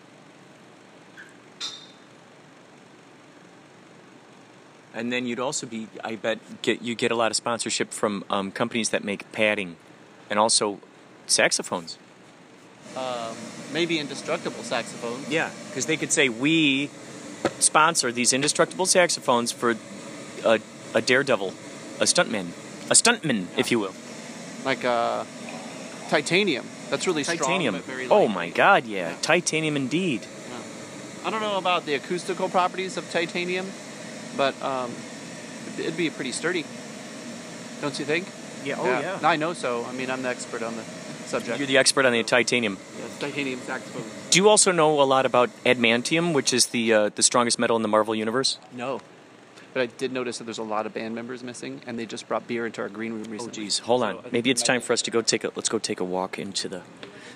[4.93, 8.23] And then you'd also be, I bet, get you get a lot of sponsorship from
[8.29, 9.75] um, companies that make padding,
[10.29, 10.79] and also
[11.27, 11.97] saxophones.
[12.95, 13.35] Um,
[13.73, 15.27] maybe indestructible saxophones.
[15.29, 16.89] Yeah, because they could say we
[17.59, 19.75] sponsor these indestructible saxophones for
[20.45, 20.59] a,
[20.93, 21.49] a daredevil,
[21.99, 22.47] a stuntman,
[22.89, 23.93] a stuntman, if you will.
[24.63, 25.25] Like uh,
[26.09, 26.65] titanium.
[26.89, 27.81] That's really Titanium.
[27.81, 30.25] strong, but Oh my God, yeah, titanium indeed.
[31.25, 33.65] I don't know about the acoustical properties of titanium,
[34.37, 34.91] but um,
[35.79, 36.63] it'd be pretty sturdy.
[37.81, 38.27] Don't you think?
[38.63, 38.75] Yeah.
[38.77, 39.19] Oh Yeah.
[39.23, 39.85] I know so.
[39.85, 40.83] I mean, I'm the expert on the
[41.25, 41.57] subject.
[41.59, 42.77] You're the expert on the titanium.
[42.97, 44.03] Yes, titanium saxophone.
[44.29, 47.75] Do you also know a lot about adamantium, which is the uh, the strongest metal
[47.75, 48.57] in the Marvel universe?
[48.73, 49.01] No.
[49.73, 52.29] But I did notice that there's a lot of band members missing, and they just
[52.29, 53.63] brought beer into our green room recently.
[53.63, 54.21] Oh, geez, hold on.
[54.21, 55.51] think Maybe it's time for us to go take a.
[55.53, 56.81] Let's go take a walk into the.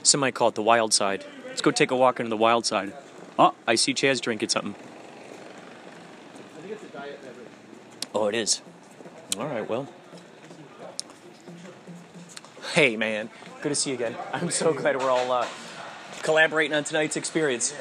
[0.04, 1.25] Some might call it the wild side.
[1.47, 2.93] Let's go take a walk into the wild side.
[3.38, 4.75] Oh, I see Chaz drinking something.
[6.58, 7.47] I think it's a diet beverage.
[8.15, 8.62] Oh, it is.
[9.38, 9.88] All right, well.
[12.73, 13.30] Hey, man.
[13.62, 14.15] Good to see you again.
[14.34, 15.48] I'm so glad we're all uh,
[16.22, 17.76] collaborating on tonight's experience.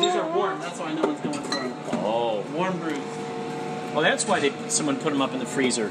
[0.00, 0.60] These are warm.
[0.60, 1.74] That's why no one's going for them.
[1.92, 2.44] Oh.
[2.54, 2.98] Warm brews.
[3.92, 5.90] Well, that's why they, someone put them up in the freezer.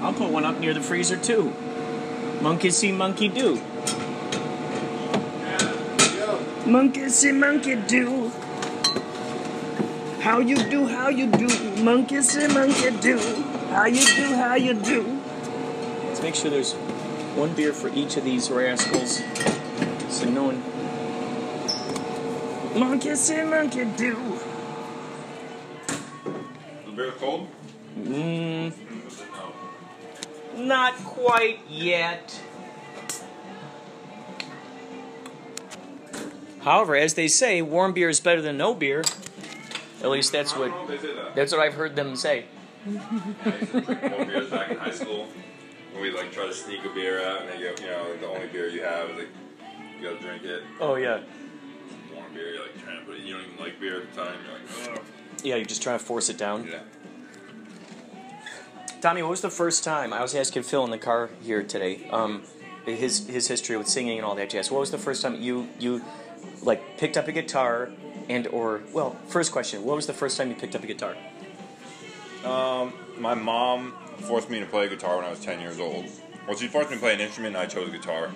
[0.00, 1.52] I'll put one up near the freezer, too.
[2.40, 3.60] Monkey see, monkey do.
[6.66, 8.23] Monkey see, monkey do.
[10.24, 11.46] How you do, how you do.
[11.82, 13.18] Monkey see, monkey do.
[13.68, 15.20] How you do, how you do.
[16.06, 16.72] Let's make sure there's
[17.36, 19.22] one beer for each of these rascals.
[20.08, 20.62] So no one.
[22.80, 24.16] Monkey see, monkey do.
[26.86, 27.46] The beer cold?
[27.98, 28.72] Mm,
[30.56, 32.40] not quite yet.
[36.60, 39.04] However, as they say, warm beer is better than no beer.
[40.04, 41.34] At least that's what that.
[41.34, 42.44] that's what I've heard them say.
[42.84, 42.98] Warm
[44.26, 45.26] beers back in high school
[45.92, 48.20] when we like try to sneak a beer out and they go, you know, like
[48.20, 49.28] the only beer you have is like
[49.98, 50.62] you gotta drink it.
[50.78, 51.20] Oh yeah.
[52.14, 53.22] Warm beer, you're like trying to put it.
[53.22, 54.36] You don't even like beer at the time.
[54.44, 55.04] You're like, oh.
[55.42, 56.68] Yeah, you're just trying to force it down.
[56.70, 56.80] Yeah.
[59.00, 60.12] Tommy, what was the first time?
[60.12, 62.10] I was asking Phil in the car here today.
[62.10, 62.42] Um,
[62.84, 64.70] his his history with singing and all that jazz.
[64.70, 66.02] What was the first time you you
[66.62, 67.90] like picked up a guitar
[68.28, 71.14] And or well, first question: What was the first time you picked up a guitar?
[72.44, 76.06] Um, my mom forced me to play guitar when I was 10 years old.
[76.46, 78.30] Well, she forced me to play an instrument, and I chose guitar.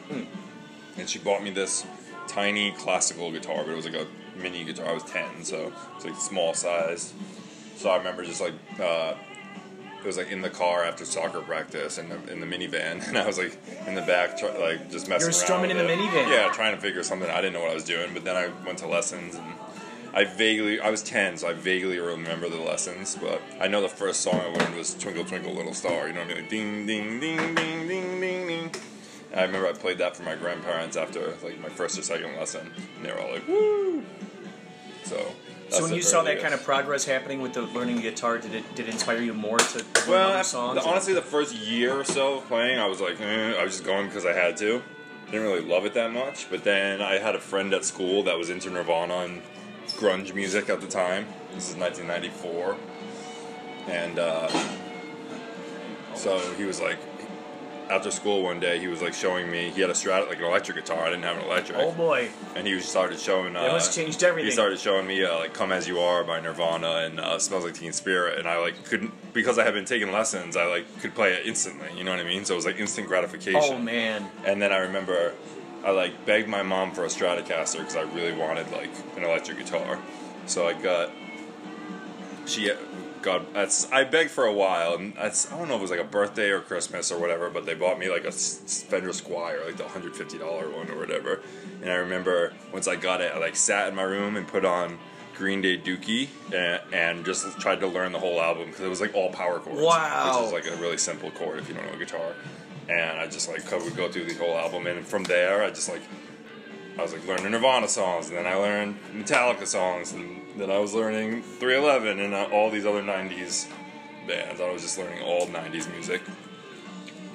[0.97, 1.87] And she bought me this
[2.27, 4.07] tiny classical guitar, but it was like a
[4.41, 4.87] mini guitar.
[4.87, 7.13] I was 10, so it's like small size.
[7.77, 9.15] So I remember just like, uh,
[10.01, 13.19] it was like in the car after soccer practice in the, in the minivan, and
[13.19, 15.33] I was like in the back, try, like just messing You're around.
[15.35, 15.99] strumming with in the it.
[15.99, 16.31] minivan?
[16.31, 17.29] Yeah, trying to figure something.
[17.29, 19.45] I didn't know what I was doing, but then I went to lessons and
[20.19, 23.89] I vaguely, I was 10, so I vaguely remember the lessons, but I know the
[23.89, 26.09] first song I learned was Twinkle Twinkle Little Star.
[26.09, 26.41] You know what I mean?
[26.41, 28.71] Like, ding, ding, ding, ding, ding, ding, ding.
[29.31, 32.35] And I remember I played that for my grandparents after like my first or second
[32.35, 34.03] lesson, and they were all like, woo!
[35.05, 35.25] So,
[35.69, 38.55] So when you saw that kind of progress happening with the learning the guitar, did
[38.57, 40.83] it did it inspire you more to learn Well, other songs?
[40.83, 43.75] the- honestly, the first year or so of playing, I was like, eh, I was
[43.75, 44.83] just going because I had to.
[45.27, 46.51] Didn't really love it that much.
[46.51, 49.43] But then I had a friend at school that was into Nirvana and
[49.99, 51.27] grunge music at the time.
[51.55, 52.77] This is 1994,
[53.89, 54.49] and uh,
[56.15, 56.99] so he was like,
[57.91, 59.71] after school one day, he was like showing me.
[59.71, 61.05] He had a Strat, like an electric guitar.
[61.07, 61.79] I didn't have an electric.
[61.79, 63.57] oh boy, and he started showing.
[63.57, 64.47] Uh, It must have changed everything.
[64.47, 67.65] He started showing me uh, like "Come as You Are" by Nirvana and uh, "Smells
[67.65, 70.55] Like Teen Spirit," and I like couldn't because I had been taking lessons.
[70.57, 71.89] I like could play it instantly.
[71.97, 72.45] You know what I mean?
[72.45, 73.61] So it was like instant gratification.
[73.65, 75.33] oh man, And then I remember
[75.85, 79.59] I like begged my mom for a Stratocaster because I really wanted like an electric
[79.59, 79.99] guitar.
[80.47, 81.11] So I got
[82.47, 82.77] she uh,
[83.23, 85.91] got that's I begged for a while and that's I don't know if it was
[85.91, 89.65] like a birthday or Christmas or whatever, but they bought me like a Fender Squier,
[89.67, 91.41] like the hundred fifty dollar one or whatever.
[91.83, 94.65] And I remember once I got it, I like sat in my room and put
[94.65, 94.99] on.
[95.37, 99.01] Green Day Dookie and, and just tried to learn the whole album because it was
[99.01, 100.35] like all power chords, Wow.
[100.41, 102.35] which is like a really simple chord if you don't know a guitar
[102.89, 105.89] and I just like would go through the whole album, and from there I just
[105.89, 106.03] like
[106.99, 110.79] I was like learning Nirvana songs, and then I learned Metallica songs, and then I
[110.79, 113.69] was learning 311 and uh, all these other 90s
[114.27, 114.61] bands.
[114.61, 116.23] I was just learning all 90s music,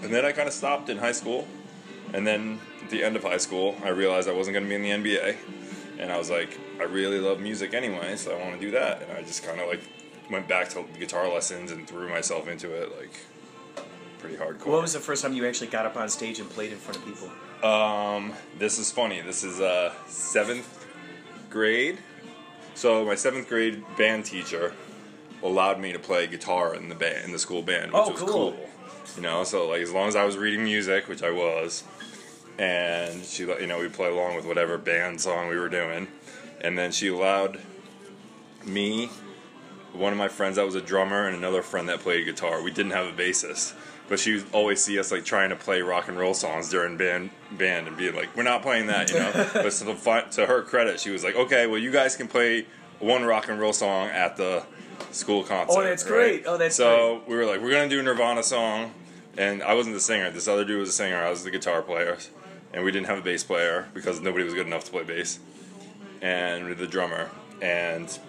[0.01, 1.47] and then I kind of stopped in high school,
[2.13, 4.75] and then at the end of high school I realized I wasn't going to be
[4.75, 5.37] in the NBA,
[5.99, 9.03] and I was like I really love music anyway, so I want to do that,
[9.03, 9.81] and I just kind of like
[10.31, 13.11] went back to guitar lessons and threw myself into it like
[14.23, 14.67] pretty hardcore.
[14.67, 16.97] what was the first time you actually got up on stage and played in front
[16.97, 17.29] of people?
[17.69, 19.21] Um, this is funny.
[19.21, 20.85] This is uh seventh
[21.49, 21.97] grade.
[22.75, 24.73] So my seventh grade band teacher
[25.43, 28.19] allowed me to play guitar in the band in the school band, which Oh, was
[28.19, 28.27] cool.
[28.53, 28.69] cool.
[29.17, 31.83] You know, so like as long as I was reading music, which I was,
[32.57, 36.07] and she let you know we play along with whatever band song we were doing,
[36.61, 37.59] and then she allowed
[38.65, 39.09] me,
[39.93, 42.61] one of my friends that was a drummer, and another friend that played guitar.
[42.61, 43.73] We didn't have a bassist.
[44.09, 46.97] But she would always see us like trying to play rock and roll songs during
[46.97, 49.31] band band and being like, "We're not playing that," you know.
[49.53, 52.65] but to, to her credit, she was like, "Okay, well, you guys can play
[52.99, 54.63] one rock and roll song at the
[55.11, 56.09] school concert." Oh, that's right?
[56.09, 56.43] great.
[56.45, 58.91] Oh, that's so we were like, "We're gonna do a Nirvana song,"
[59.37, 60.29] and I wasn't the singer.
[60.31, 61.17] This other dude was the singer.
[61.17, 62.17] I was the guitar player,
[62.73, 65.39] and we didn't have a bass player because nobody was good enough to play bass,
[66.21, 67.29] and the drummer
[67.61, 68.19] and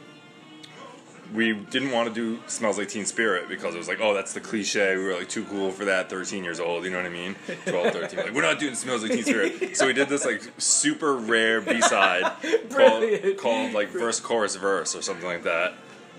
[1.32, 4.32] we didn't want to do smells like teen spirit because it was like oh that's
[4.32, 7.06] the cliche we were like too cool for that 13 years old you know what
[7.06, 7.34] i mean?
[7.66, 9.54] 12 13 like we're not doing smells like teen spirit.
[9.74, 12.22] So we did this like super rare b-side
[12.70, 15.74] called, called like verse chorus verse or something like that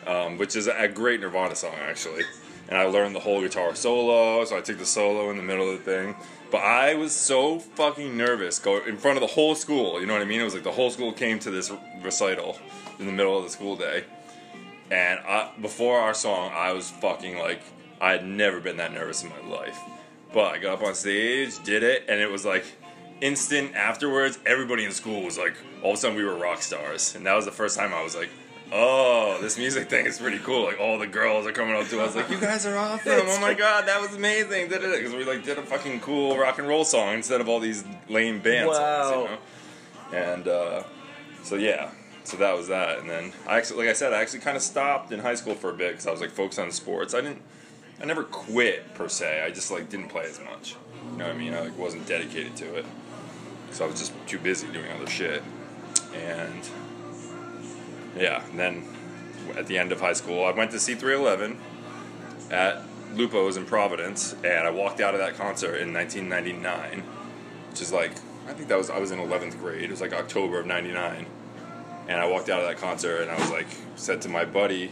[0.08, 2.24] um, which is a great nirvana song actually.
[2.68, 5.70] And i learned the whole guitar solo so i took the solo in the middle
[5.70, 6.16] of the thing.
[6.52, 10.14] But i was so fucking nervous go in front of the whole school you know
[10.14, 10.42] what i mean?
[10.42, 12.58] It was like the whole school came to this recital
[13.00, 14.04] in the middle of the school day
[14.92, 17.62] and I, before our song, I was fucking like,
[18.02, 19.80] I had never been that nervous in my life.
[20.34, 22.66] But I got up on stage, did it, and it was like
[23.22, 24.38] instant afterwards.
[24.46, 27.16] Everybody in school was like, all of a sudden we were rock stars.
[27.16, 28.30] And that was the first time I was like,
[28.74, 30.66] oh, this music thing is pretty cool.
[30.66, 33.22] Like all the girls are coming up to us, like, you guys are awesome.
[33.28, 34.68] Oh my god, that was amazing.
[34.68, 37.86] Because we like did a fucking cool rock and roll song instead of all these
[38.10, 39.22] lame band songs, Wow.
[39.22, 39.38] you know?
[40.34, 40.84] And uh,
[41.44, 41.92] so yeah,
[42.26, 43.00] so that was that.
[43.00, 45.56] And then I actually, like I said, I actually kind of stopped in high school
[45.56, 47.14] for a bit because I was like focused on sports.
[47.14, 47.42] I didn't,
[48.02, 49.44] I never quit per se.
[49.44, 50.76] I just like didn't play as much.
[51.12, 51.54] You know what I mean?
[51.54, 52.86] I like wasn't dedicated to it,
[53.72, 55.44] so I was just too busy doing other shit.
[56.14, 56.68] And
[58.18, 58.88] yeah, and then
[59.56, 61.58] at the end of high school, I went to see 311
[62.52, 62.82] at
[63.14, 67.02] Lupo's in Providence, and I walked out of that concert in 1999,
[67.70, 68.12] which is like
[68.48, 69.84] I think that was I was in 11th grade.
[69.84, 71.26] It was like October of '99,
[72.08, 74.92] and I walked out of that concert, and I was like, said to my buddy,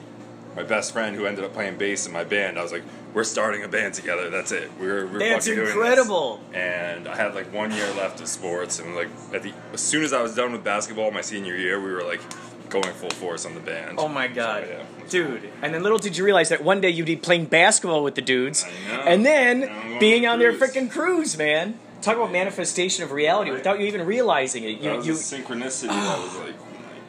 [0.55, 2.83] my best friend who ended up playing bass in my band, I was like,
[3.13, 4.29] we're starting a band together.
[4.29, 4.71] That's it.
[4.79, 6.41] We're, we're That's fucking doing this." incredible.
[6.53, 10.03] And I had like one year left of sports, and like at the as soon
[10.03, 12.21] as I was done with basketball my senior year, we were like
[12.69, 13.99] going full force on the band.
[13.99, 14.83] Oh my god, So, yeah.
[15.09, 15.49] dude!
[15.61, 18.21] And then little did you realize that one day you'd be playing basketball with the
[18.23, 21.77] dudes, and then being on on their freaking cruise, man.
[22.01, 24.81] Talk about manifestation of reality without you even realizing it.
[24.81, 26.52] That You, was you, synchronicity that was like,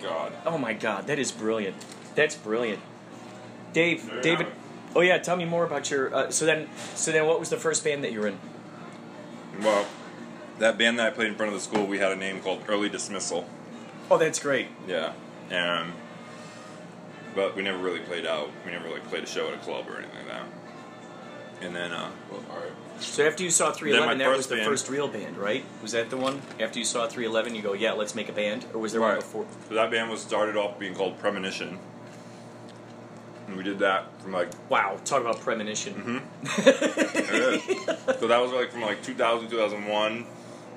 [0.04, 0.32] god.
[0.46, 1.76] oh my god, that is brilliant.
[2.14, 2.80] That's brilliant.
[3.72, 4.20] Dave, Yeah.
[4.20, 4.46] David.
[4.94, 6.14] Oh yeah, tell me more about your.
[6.14, 8.38] Uh, so then, so then, what was the first band that you were in?
[9.60, 9.86] Well,
[10.60, 12.62] that band that I played in front of the school, we had a name called
[12.68, 13.48] Early Dismissal.
[14.10, 14.68] Oh, that's great.
[14.86, 15.12] Yeah,
[15.50, 15.92] and
[17.34, 18.50] but we never really played out.
[18.64, 20.46] We never like played a show at a club or anything like that.
[21.60, 22.72] And then, uh, well, all right.
[23.00, 25.64] So after you saw 311, that was the band- first real band, right?
[25.82, 26.40] Was that the one?
[26.58, 29.10] After you saw 311, you go, yeah, let's make a band, or was there one
[29.10, 29.20] Right.
[29.20, 29.46] before?
[29.68, 31.78] So that band was started off being called Premonition,
[33.46, 35.94] and we did that from like Wow, talk about premonition.
[35.94, 36.18] Mm-hmm.
[38.20, 40.26] So that was like from like 2000, 2001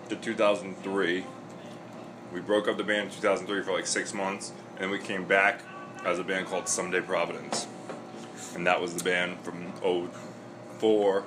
[0.10, 1.24] to 2003.
[2.34, 5.24] We broke up the band in 2003 for like six months, and then we came
[5.26, 5.62] back
[6.04, 7.68] as a band called Someday Providence.
[8.54, 9.72] And that was the band from
[10.80, 11.24] 04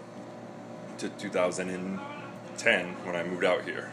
[1.01, 3.91] to 2010 when I moved out here.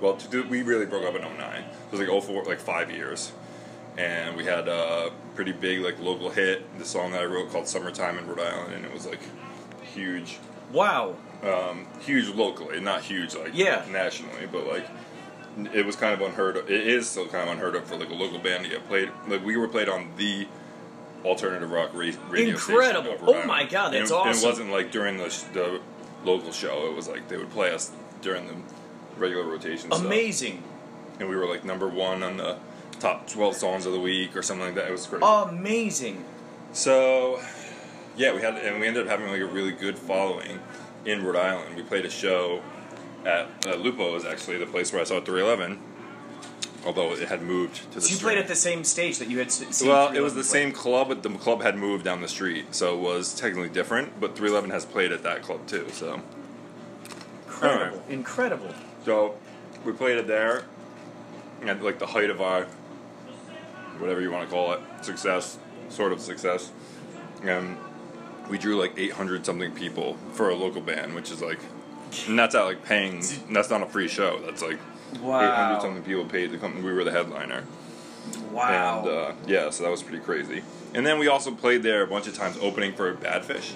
[0.00, 1.62] Well, to do, we really broke up in 09.
[1.62, 3.32] It was like 04, like five years.
[3.98, 7.66] And we had a pretty big like local hit, the song that I wrote called
[7.66, 9.18] "Summertime in Rhode Island," and it was like
[9.82, 10.38] huge,
[10.72, 11.16] Wow.
[11.42, 13.84] um, huge locally, not huge like Yeah.
[13.90, 14.86] nationally, but like
[15.74, 16.70] it was kind of unheard of.
[16.70, 19.10] It is still kind of unheard of for like a local band to get played.
[19.28, 20.46] Like we were played on the
[21.24, 23.10] alternative rock radio Incredible.
[23.16, 23.64] station of Oh my.
[23.64, 24.44] God, And that's it, and awesome.
[24.44, 25.80] it wasn't like during the sh- the
[26.24, 26.86] local show.
[26.86, 27.90] It was like they would play us
[28.22, 28.54] during the
[29.18, 29.90] regular rotation.
[29.90, 30.04] stuff.
[30.04, 30.62] Amazing.
[31.18, 32.56] And we were like number one on the
[32.98, 34.88] top twelve songs of the week or something like that.
[34.88, 35.22] It was great.
[35.22, 36.24] Amazing.
[36.72, 37.40] So,
[38.16, 40.60] yeah, we had, and we ended up having like a really good following
[41.04, 41.74] in Rhode Island.
[41.76, 42.62] We played a show
[43.24, 45.80] at uh, Lupo's, actually, the place where I saw 311,
[46.86, 48.26] although it had moved to the So you street.
[48.26, 49.88] played at the same stage that you had seen.
[49.88, 50.48] well, it was the play.
[50.48, 54.18] same club, but the club had moved down the street, so it was technically different.
[54.20, 56.20] But 311 has played at that club too, so
[57.46, 57.98] Incredible.
[57.98, 58.10] Alright.
[58.10, 58.74] Incredible.
[59.04, 59.34] so
[59.84, 60.64] we played it there
[61.62, 62.64] at like the height of our
[63.98, 65.58] whatever you want to call it success,
[65.90, 66.72] sort of success,
[67.42, 67.76] and
[68.48, 71.58] we drew like 800 something people for a local band, which is like,
[72.26, 73.22] and that's not like paying.
[73.50, 74.40] That's not a free show.
[74.40, 74.78] That's like
[75.14, 76.82] 800 something people paid to come.
[76.82, 77.64] We were the headliner.
[78.52, 79.00] Wow.
[79.00, 80.62] And uh, yeah, so that was pretty crazy.
[80.94, 83.72] And then we also played there a bunch of times opening for Badfish,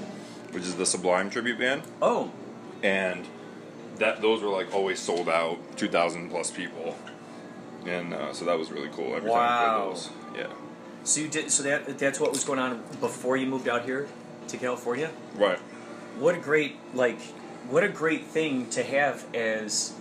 [0.53, 1.83] which is the Sublime tribute band.
[2.03, 2.31] oh,
[2.83, 3.25] And
[3.99, 6.97] that those were like always sold out, 2,000 plus people.
[7.87, 9.77] And uh, so that was really cool every time Wow.
[9.87, 10.11] we played those.
[10.37, 10.55] Yeah.
[11.05, 11.51] so you did.
[11.51, 14.09] So that that's what was going on before you moved out here
[14.49, 15.11] to California.
[15.37, 15.59] Right.
[16.19, 17.21] What a great like.
[17.69, 19.93] What a great thing to have as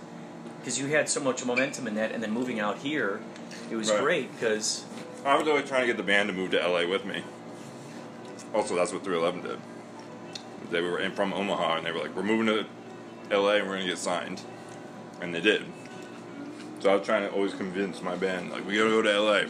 [0.64, 3.20] because you had so much momentum in that, and then moving out here,
[3.70, 4.00] it was Right.
[4.00, 4.86] great because
[5.22, 7.22] I was always trying to get the band to move to LA with me.
[8.54, 9.58] Also, that's what 311 did.
[10.70, 12.64] They were in from Omaha, and they were like, "We're moving to
[13.30, 14.40] LA, and we're gonna get signed,"
[15.20, 15.66] and they did.
[16.80, 19.44] So I was trying to always convince my band, like, "We gotta go to LA."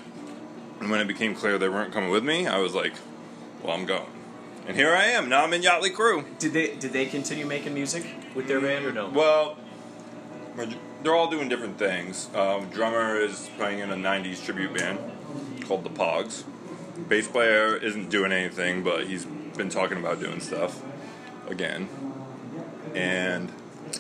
[0.80, 2.94] And when it became clear they weren't coming with me, I was like,
[3.62, 4.06] "Well, I'm going."
[4.66, 5.28] And here I am.
[5.28, 6.24] Now I'm in Yachtley Crew.
[6.40, 8.04] did they did they continue making music
[8.34, 9.08] with their band or no?
[9.08, 9.56] Well,
[11.04, 12.28] they're all doing different things.
[12.34, 14.98] Um, drummer is playing in a '90s tribute band
[15.66, 16.44] called the Pogs.
[17.08, 20.82] Bass player isn't doing anything, but he's been talking about doing stuff
[21.46, 21.88] again.
[22.94, 23.52] And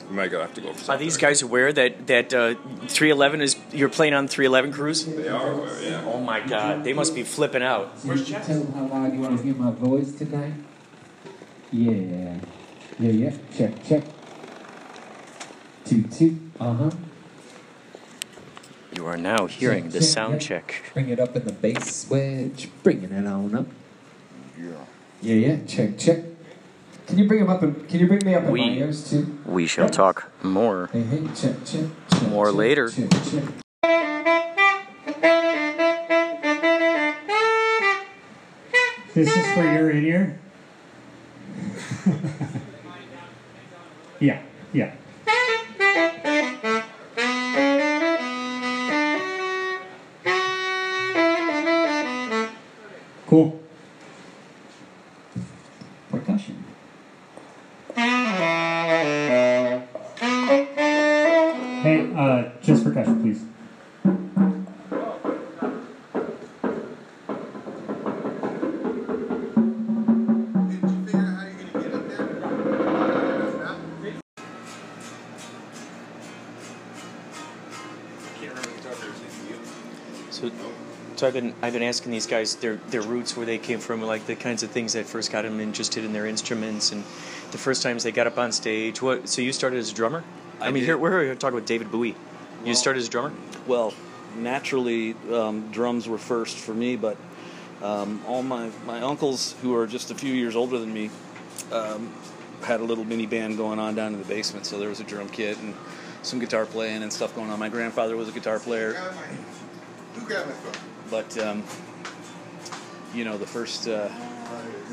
[0.08, 2.54] we might go have to go for Are these guys aware that that uh,
[2.88, 5.04] 311 is you're playing on 311 cruise?
[5.04, 6.04] They are aware, yeah.
[6.06, 8.00] Oh my God, they must be flipping out.
[8.00, 10.54] Can you tell them how loud you want to hear my voice tonight?
[11.70, 12.38] Yeah.
[12.98, 13.36] Yeah, yeah.
[13.56, 14.04] Check, check.
[15.84, 16.43] Toot, toot.
[16.60, 16.90] Uh huh.
[18.94, 20.82] You are now hearing the sound check.
[20.94, 22.68] Bring it up in the bass wedge.
[22.82, 23.66] Bringing it on up.
[24.58, 24.72] Yeah.
[25.20, 25.56] Yeah, yeah.
[25.66, 26.20] Check, check.
[27.06, 27.62] Can you bring them up?
[27.62, 29.38] In, can you bring me up in We- my ears too?
[29.44, 30.88] We shall talk more.
[30.92, 31.26] Hey, hey.
[31.34, 31.86] Check, check.
[32.10, 32.88] check More check, later.
[32.90, 33.44] Check, check.
[39.12, 40.38] This is for your in ear?
[44.20, 44.42] yeah,
[44.72, 44.92] yeah.
[53.26, 53.63] Cool.
[81.64, 84.62] I've been asking these guys their their roots, where they came from, like the kinds
[84.62, 87.02] of things that first got them interested in their instruments, and
[87.52, 89.00] the first times they got up on stage.
[89.00, 89.30] What?
[89.30, 90.22] So you started as a drummer?
[90.60, 90.88] I, I mean, did.
[90.88, 92.16] here we're here talking about David Bowie.
[92.66, 93.32] You started as a drummer?
[93.66, 93.94] Well,
[94.36, 97.16] naturally, um, drums were first for me, but
[97.82, 101.08] um, all my, my uncles, who are just a few years older than me,
[101.72, 102.12] um,
[102.62, 104.66] had a little mini band going on down in the basement.
[104.66, 105.74] So there was a drum kit and
[106.22, 107.58] some guitar playing and stuff going on.
[107.58, 108.94] My grandfather was a guitar player.
[111.10, 111.62] But um,
[113.14, 114.08] you know, the first uh,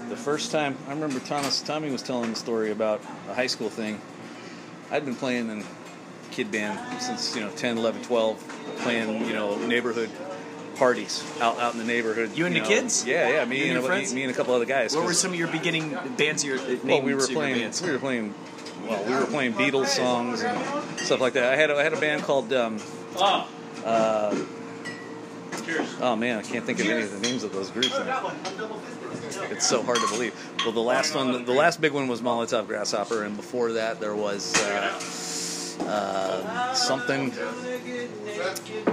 [0.10, 3.70] the first time I remember Thomas Tommy was telling the story about a high school
[3.70, 4.00] thing.
[4.92, 5.64] I'd been playing in
[6.32, 10.10] kid band since you know 10, 11, 12, playing you know neighborhood
[10.76, 12.36] parties out out in the neighborhood.
[12.36, 12.68] You and the know.
[12.68, 13.06] kids?
[13.06, 13.44] Yeah, yeah.
[13.44, 14.96] You Me and and, your a- me and a couple other guys.
[14.96, 16.44] What were some of your beginning bands?
[16.44, 17.72] Your uh, well, we were names of your playing.
[17.84, 18.34] We were playing.
[18.88, 21.54] Well, we were playing Beatles songs and stuff like that.
[21.54, 22.52] I had a, I had a band called.
[22.52, 22.80] Um,
[23.86, 24.36] uh,
[26.02, 27.92] oh man, I can't think of any of the names of those groups.
[27.92, 28.32] now.
[29.50, 30.34] It's so hard to believe.
[30.64, 34.16] Well, the last one, the last big one was Molotov Grasshopper, and before that there
[34.16, 35.00] was uh,
[35.88, 37.34] uh, something,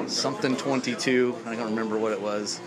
[0.06, 1.36] something 22.
[1.46, 2.60] I don't remember what it was.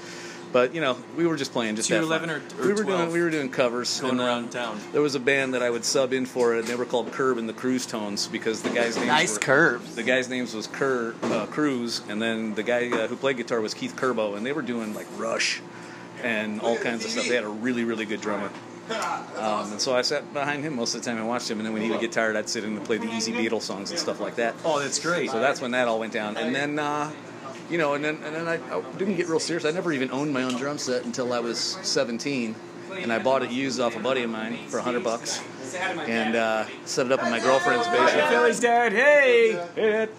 [0.52, 2.20] But you know, we were just playing, just to have fun.
[2.20, 2.99] 211 or- or we were 12?
[2.99, 4.80] doing we were doing covers Going and, uh, around town.
[4.91, 7.38] There was a band that I would sub in for, and they were called Curb
[7.38, 9.95] and the Cruise Tones because the guy's name Nice were, curves.
[9.95, 13.62] The guy's names was Cur uh, Cruz, and then the guy uh, who played guitar
[13.62, 15.62] was Keith Kerbo, and they were doing like Rush
[16.24, 17.28] and all kinds of stuff.
[17.28, 18.49] They had a really really good drummer.
[19.38, 21.60] Um, and so I sat behind him most of the time and watched him.
[21.60, 23.62] And then when he would get tired, I'd sit in and play the Easy Beatles
[23.62, 24.54] songs and stuff like that.
[24.66, 25.30] Oh, that's great.
[25.30, 26.36] So that's when that all went down.
[26.36, 27.10] And then, uh,
[27.72, 29.66] you know, and then and then I, I didn't get real serious.
[29.66, 32.54] I never even owned my own drum set until I was 17,
[32.98, 35.42] and I bought it used off a buddy of mine for 100 bucks,
[35.76, 38.30] and uh, set it up in my girlfriend's basement.
[38.30, 39.60] Philly's dad, hey!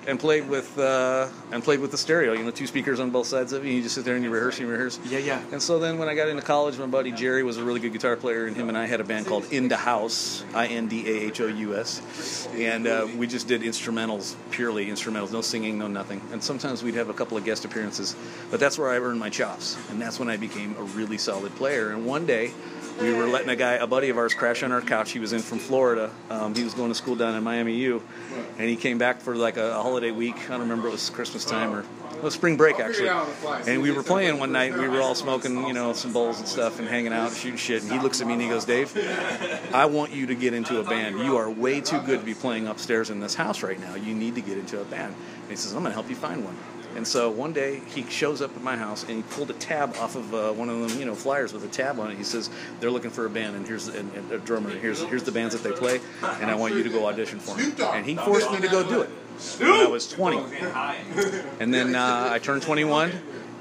[0.07, 2.33] And played with uh, and played with the stereo.
[2.33, 3.69] You know, two speakers on both sides of it.
[3.69, 4.99] And you just sit there and you rehearse and you rehearse.
[5.07, 5.43] Yeah, yeah.
[5.53, 7.93] And so then when I got into college, my buddy Jerry was a really good
[7.93, 11.09] guitar player, and him and I had a band called Into House, I N D
[11.09, 15.79] A H O U S, and uh, we just did instrumentals, purely instrumentals, no singing,
[15.79, 16.21] no nothing.
[16.33, 18.17] And sometimes we'd have a couple of guest appearances,
[18.51, 21.55] but that's where I earned my chops, and that's when I became a really solid
[21.57, 21.91] player.
[21.91, 22.53] And one day.
[23.01, 25.13] We were letting a guy, a buddy of ours, crash on our couch.
[25.13, 26.11] He was in from Florida.
[26.31, 28.03] Um, he was going to school down in Miami U,
[28.59, 30.37] and he came back for like a, a holiday week.
[30.47, 33.09] I don't remember it was Christmas time or it was spring break actually.
[33.67, 34.77] And we were playing one night.
[34.77, 37.83] We were all smoking, you know, some bowls and stuff, and hanging out, shooting shit.
[37.83, 38.97] And he looks at me and he goes, "Dave,
[39.75, 41.19] I want you to get into a band.
[41.19, 43.95] You are way too good to be playing upstairs in this house right now.
[43.95, 46.17] You need to get into a band." And he says, "I'm going to help you
[46.17, 46.57] find one."
[46.97, 49.97] And so one day he shows up at my house and he pulled a tab
[49.97, 52.19] off of uh, one of them, you know, flyers with a tab on it.
[52.19, 54.71] He says they're looking for a band and here's and, and a drummer.
[54.71, 57.39] And here's here's the bands that they play, and I want you to go audition
[57.39, 57.95] for them.
[57.95, 59.09] And he forced me to go do it
[59.59, 60.39] when I was 20.
[61.61, 63.13] And then uh, I turned 21,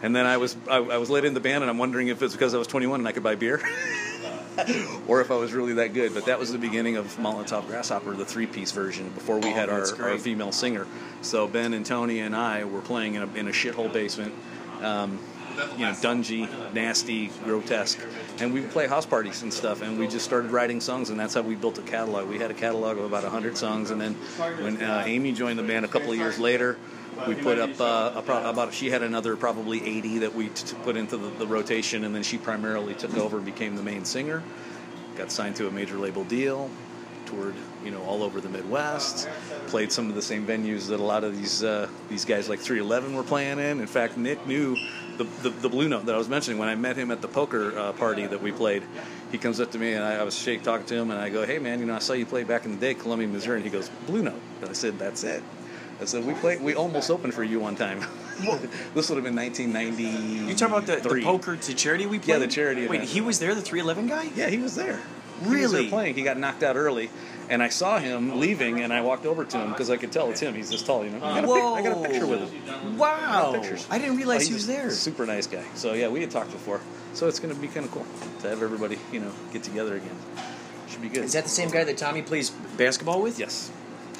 [0.03, 2.21] and then I was I, I was let in the band, and I'm wondering if
[2.21, 3.61] it's because I was 21 and I could buy beer.
[5.07, 8.13] or if I was really that good, but that was the beginning of Molotov Grasshopper,
[8.13, 10.87] the three-piece version, before we Oh, had our, our female singer.
[11.21, 14.33] So Ben and Tony and I were playing in a, in a shithole basement,
[14.81, 15.19] um,
[15.77, 17.99] you know, dungy, nasty, grotesque,
[18.39, 19.81] and we would play house parties and stuff.
[19.81, 22.27] And we just started writing songs, and that's how we built a catalog.
[22.27, 24.13] We had a catalog of about hundred songs, and then
[24.63, 26.77] when uh, Amy joined the band a couple of years later.
[27.27, 30.97] We put up uh, pro- about she had another probably 80 that we t- put
[30.97, 34.43] into the, the rotation, and then she primarily took over and became the main singer.
[35.15, 36.69] Got signed to a major label deal,
[37.25, 39.27] toured you know all over the Midwest,
[39.67, 42.59] played some of the same venues that a lot of these uh, these guys like
[42.59, 43.79] 311 were playing in.
[43.79, 44.75] In fact, Nick knew
[45.17, 47.27] the, the, the Blue Note that I was mentioning when I met him at the
[47.27, 48.83] poker uh, party that we played.
[49.31, 51.29] He comes up to me and I, I was shake talking to him and I
[51.29, 53.57] go, "Hey man, you know I saw you play back in the day, Columbia, Missouri."
[53.57, 55.43] And he goes, "Blue Note." And I said, "That's it."
[56.01, 56.61] I said, "We played.
[56.61, 57.99] We almost opened for you one time.
[58.95, 60.03] this would have been 1990."
[60.49, 62.33] You talking about the, the poker to charity we played?
[62.33, 63.09] Yeah, the charity Wait, event.
[63.09, 64.31] he was there, the 311 guy?
[64.35, 64.99] Yeah, he was there.
[65.43, 65.55] Really?
[65.55, 66.15] He was there playing.
[66.15, 67.09] He got knocked out early,
[67.49, 70.29] and I saw him leaving, and I walked over to him because I could tell
[70.31, 70.53] it's him.
[70.55, 71.23] He's this tall, you know.
[71.23, 72.97] I got, a, pic- I got a picture with him.
[72.97, 73.53] Wow.
[73.53, 73.87] Pictures.
[73.89, 74.89] I didn't realize Oh, he was there.
[74.91, 75.63] Super nice guy.
[75.75, 76.81] So yeah, we had talked before.
[77.13, 78.05] So it's going to be kind of cool
[78.41, 80.15] to have everybody, you know, get together again.
[80.89, 81.25] Should be good.
[81.25, 83.39] Is that the same guy that Tommy plays basketball with?
[83.39, 83.71] Yes.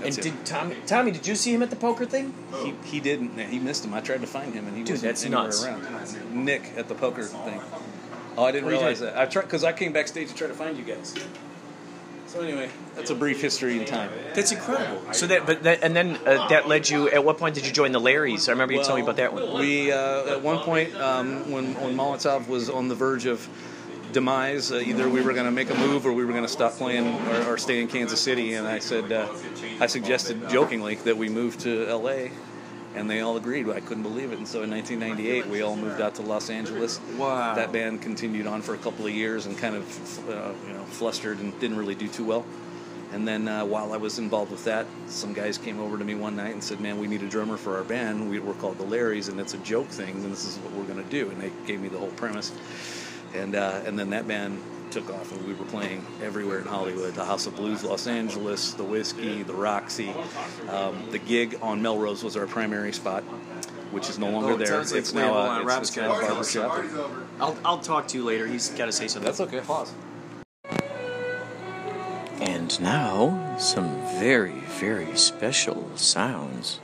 [0.04, 0.36] And That's him.
[0.36, 0.76] did Tommy?
[0.88, 2.34] Tommy, did you see him at the poker thing?
[2.64, 3.38] He, he didn't.
[3.40, 3.94] He missed him.
[3.94, 5.66] I tried to find him, and he Dude, wasn't that's anywhere nuts.
[6.16, 6.46] around.
[6.46, 7.62] Nick at the poker thing.
[8.38, 9.18] Oh, I didn't you realize that.
[9.18, 11.14] I tried because I came backstage to try to find you guys.
[12.28, 14.10] So anyway, that's a brief history in time.
[14.34, 15.02] That's incredible.
[15.12, 17.10] So that, but that, and then uh, that led you.
[17.10, 18.48] At what point did you join the Larrys?
[18.48, 19.60] I remember you telling me about that one.
[19.60, 23.50] We uh, at one point um, when when Molotov was on the verge of
[24.12, 26.52] demise, uh, either we were going to make a move or we were going to
[26.52, 28.54] stop playing or, or stay in Kansas City.
[28.54, 29.28] And I said, uh,
[29.80, 32.32] I suggested jokingly that we move to L.A.
[32.94, 33.70] And they all agreed.
[33.70, 34.38] I couldn't believe it.
[34.38, 37.00] And so in 1998, we all moved out to Los Angeles.
[37.18, 37.56] Wow.
[37.56, 40.84] That band continued on for a couple of years and kind of, uh, you know,
[40.86, 42.46] flustered and didn't really do too well.
[43.14, 46.16] And then uh, while I was involved with that, some guys came over to me
[46.16, 48.30] one night and said, "Man, we need a drummer for our band.
[48.30, 50.16] We, we're called the Larrys, and it's a joke thing.
[50.24, 52.54] And this is what we're going to do." And they gave me the whole premise.
[53.36, 54.62] And uh, and then that band
[54.92, 58.74] took off, and we were playing everywhere in Hollywood: the House of Blues, Los Angeles,
[58.74, 60.14] the Whisky, the Roxy.
[60.70, 63.24] Um, the gig on Melrose was our primary spot,
[63.92, 64.78] which is no longer Oh, it there.
[64.84, 66.70] like it's now hold uh, on, it's, Rob's it's got now a it.
[66.70, 67.28] barber.
[67.40, 68.48] I'll, I'll talk to you later.
[68.48, 69.26] He's got to say something.
[69.26, 69.62] That's okay.
[69.62, 69.94] Pause.
[72.42, 76.80] And now, some very, very special sounds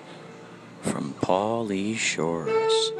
[0.81, 2.91] from Pauly Shores.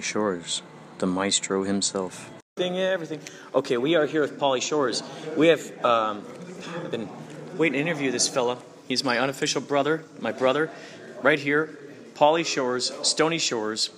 [0.00, 0.62] Shores,
[0.98, 2.30] the maestro himself.
[2.56, 3.20] Everything, everything.
[3.54, 5.02] Okay, we are here with Pauly Shores.
[5.36, 6.24] We have um,
[6.90, 7.08] been
[7.56, 8.58] waiting to interview this fella.
[8.88, 10.70] He's my unofficial brother, my brother,
[11.22, 11.78] right here.
[12.14, 13.90] Pauly Shores, Stony Shores,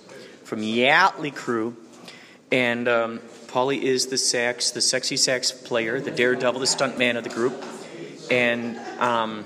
[0.43, 1.75] from Yachtley Crew,
[2.51, 7.17] and um, Pauly is the sax, the sexy sax player, the daredevil, the stunt man
[7.17, 7.53] of the group,
[8.29, 9.45] and um,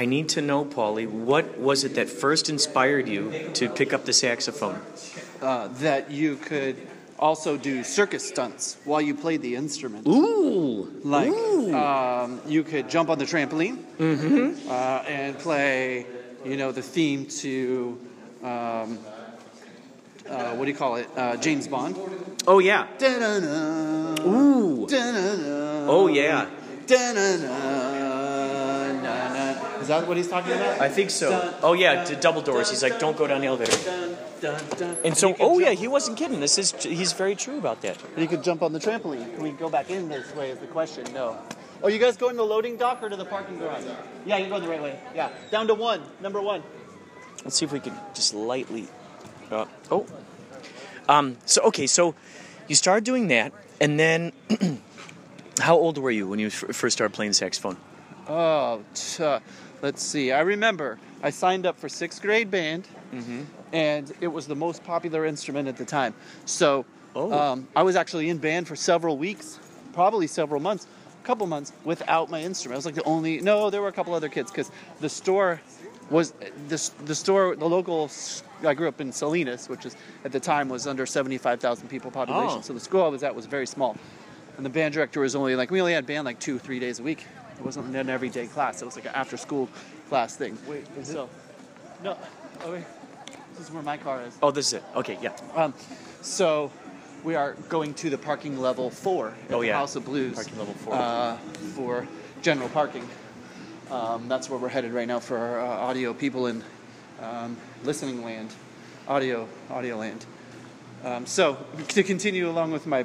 [0.00, 4.02] I need to know, Pauly, what was it that first inspired you to pick up
[4.06, 4.80] the saxophone?
[5.42, 6.76] uh, that you could
[7.18, 10.06] also do circus stunts while you played the instrument.
[10.08, 10.88] Ooh!
[11.04, 14.68] Like Um, you could jump on the trampoline Mm-hmm.
[14.70, 16.06] uh, and play,
[16.46, 17.98] you know, the theme to
[18.42, 18.98] um,
[20.28, 21.06] uh, what do you call it?
[21.16, 21.94] Uh, James Bond.
[22.46, 22.86] Oh yeah.
[22.98, 24.86] Da-na-na, Ooh.
[24.88, 26.48] da-na-na, Oh yeah.
[26.86, 27.89] da-na-na,
[29.90, 30.80] that what he's talking about?
[30.80, 31.30] I think so.
[31.30, 32.70] Dun, Oh yeah, dun, double doors.
[32.70, 33.76] He's like, don't go down the elevator.
[33.84, 34.96] dun, dun, dun.
[35.04, 36.40] And so, You oh yeah, he wasn't kidding.
[36.40, 37.96] This is he's very true about that.
[38.16, 39.34] You could jump on the trampoline.
[39.34, 40.50] Can we go back in this way?
[40.50, 41.04] Is the question?
[41.12, 41.36] No.
[41.82, 43.84] Oh, you guys going to the loading dock or to the parking garage?
[44.26, 44.98] Yeah, you're going the right way.
[45.14, 46.02] Yeah, down to one.
[46.20, 46.62] Number one.
[47.44, 48.88] Let's see if we can just lightly.
[49.50, 50.06] Uh, oh.
[51.08, 51.36] Um.
[51.46, 51.86] So okay.
[51.86, 52.14] So
[52.68, 54.32] you started doing that, and then
[55.60, 57.76] how old were you when you f- first started playing saxophone?
[58.28, 59.40] Oh, t- uh,
[59.82, 60.32] let's see.
[60.32, 63.40] I remember I signed up for sixth grade band, Mm-hmm.
[63.72, 66.14] and it was the most popular instrument at the time.
[66.44, 66.84] So
[67.16, 67.32] Oh.
[67.32, 69.58] um, I was actually in band for several weeks,
[69.92, 70.86] probably several months,
[71.20, 72.76] a couple months without my instrument.
[72.76, 73.40] I was like the only.
[73.40, 74.70] No, there were a couple other kids because
[75.00, 75.60] the store
[76.08, 76.30] was
[76.68, 78.08] the, the store the local.
[78.64, 81.88] I grew up in Salinas, which is at the time was under seventy five thousand
[81.88, 82.58] people population.
[82.58, 82.62] Oh.
[82.62, 83.96] So the school I was at was very small,
[84.56, 87.00] and the band director was only like we only had band like two three days
[87.00, 87.26] a week.
[87.60, 88.80] It wasn't an everyday class.
[88.80, 89.68] It was like an after school
[90.08, 90.56] class thing.
[90.66, 91.28] Wait, is so,
[92.02, 92.16] No,
[92.64, 92.84] oh wait,
[93.56, 94.36] this is where my car is.
[94.42, 94.82] Oh, this is it.
[94.96, 95.32] Okay, yeah.
[95.54, 95.74] Um,
[96.22, 96.72] so
[97.22, 99.76] we are going to the parking level four at Oh, the yeah.
[99.76, 100.34] House of Blues.
[100.36, 100.94] Parking level four.
[100.94, 101.36] Uh,
[101.76, 102.08] for
[102.40, 103.06] general parking.
[103.90, 106.64] Um, that's where we're headed right now for our uh, audio people in
[107.20, 108.54] um, listening land,
[109.06, 110.24] audio audio land.
[111.04, 111.58] Um, so
[111.88, 113.04] to continue along with my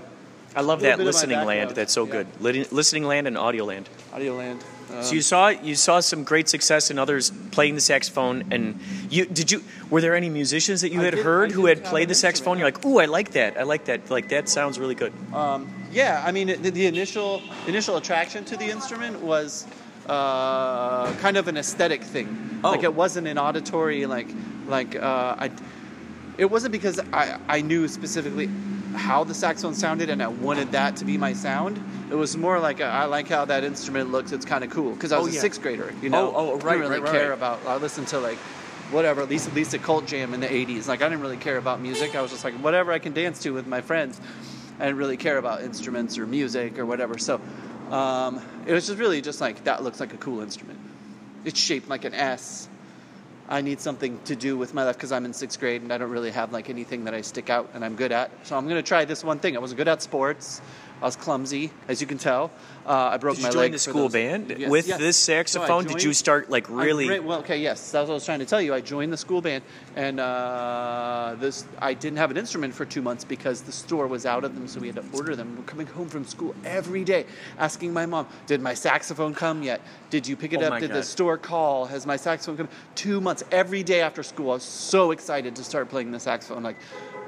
[0.56, 1.72] I love that bit of my listening land.
[1.72, 2.12] That's so Yeah.
[2.12, 2.28] good.
[2.39, 3.89] Lit- listening land and audio land.
[4.14, 4.64] audio land.
[4.93, 8.80] Um, so you saw you saw some great success in others playing the saxophone, and
[9.10, 11.84] you did you were there any musicians that you I had did- heard who had
[11.84, 12.58] played the saxophone?
[12.60, 13.58] You're like, ooh, I like that.
[13.58, 14.10] I like that.
[14.10, 15.12] Like that sounds really good.
[15.34, 19.66] Um, yeah, I mean, the, the initial initial attraction to the instrument was
[20.08, 22.60] uh, kind of an aesthetic thing.
[22.64, 22.72] Oh.
[22.72, 24.28] Like it wasn't an auditory like
[24.68, 25.51] like uh, I.
[26.38, 28.49] It wasn't because I I knew specifically
[28.96, 31.82] how the saxophone sounded and I wanted that to be my sound.
[32.10, 34.32] It was more like a, I like how that instrument looks.
[34.32, 35.41] It's kind of cool because I was Oh, a yeah.
[35.41, 35.93] sixth grader.
[36.02, 37.38] You know, Oh, oh, I right, didn't really right, care right.
[37.38, 37.66] about.
[37.66, 38.38] I listened to like
[38.91, 40.88] whatever, at least at least a cult jam in the '80s.
[40.88, 42.16] Like I didn't really care about music.
[42.16, 44.20] I was just like whatever I can dance to with my friends.
[44.80, 47.18] I didn't really care about instruments or music or whatever.
[47.18, 47.39] So
[47.91, 50.80] Um, it was just really just like that looks like a cool instrument.
[51.46, 52.68] It's shaped like an S.
[53.48, 56.00] I need something to do with my life because I'm in sixth grade and I
[56.00, 58.32] don't really have like anything that I stick out and I'm good at.
[58.43, 59.56] So I'm gonna try this one thing.
[59.56, 60.62] I wasn't good at sports.
[61.06, 62.49] I was clumsy, as you can tell.
[62.84, 64.97] Uh, I broke Did my you leg join the school those- band Yes, with yes.
[64.97, 65.86] this No, I saxophone?
[65.86, 67.08] Did you start like really?
[67.08, 68.74] re- well, okay, yes, that's what I was trying to tell you.
[68.74, 69.64] I joined the school band,
[69.95, 74.26] and uh, this I didn't have an instrument for two months because the store was
[74.26, 75.56] out of them, so we had to order them.
[75.56, 77.28] We're coming home from school every day,
[77.60, 79.82] asking my mom, "Did my saxophone come yet?
[80.10, 80.80] Did you pick it Oh up?
[80.80, 81.86] Did the store call?
[81.86, 84.49] Has my saxophone come?" Two months every day after school.
[84.49, 86.64] I was so excited to start playing the saxophone.
[86.64, 86.78] Like,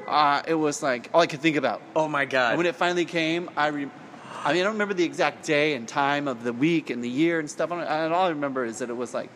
[0.07, 1.81] uh, it was like all I could think about.
[1.95, 2.51] Oh my god!
[2.51, 3.67] And when it finally came, I.
[3.67, 3.89] Re-
[4.43, 7.09] I mean, I don't remember the exact day and time of the week and the
[7.09, 7.71] year and stuff.
[7.71, 7.81] And
[8.13, 9.29] all I remember is that it was like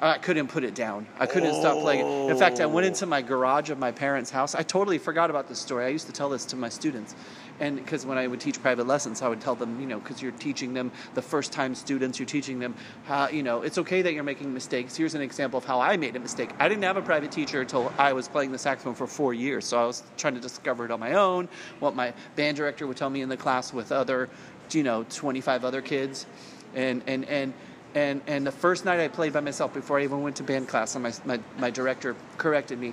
[0.00, 1.06] I couldn't put it down.
[1.18, 2.30] I couldn't stop playing it.
[2.30, 4.54] In fact, I went into my garage of my parents' house.
[4.54, 5.84] I totally forgot about this story.
[5.84, 7.16] I used to tell this to my students.
[7.60, 10.22] And because when I would teach private lessons, I would tell them, you know, because
[10.22, 14.02] you're teaching them the first time students, you're teaching them how, you know, it's okay
[14.02, 14.96] that you're making mistakes.
[14.96, 16.50] Here's an example of how I made a mistake.
[16.58, 19.64] I didn't have a private teacher until I was playing the saxophone for four years.
[19.64, 21.48] So I was trying to discover it on my own,
[21.80, 24.28] what my band director would tell me in the class with other,
[24.70, 26.26] you know, 25 other kids.
[26.74, 27.54] And, and, and,
[27.94, 30.68] and, and the first night I played by myself before I even went to band
[30.68, 32.92] class, and my, my, my director corrected me,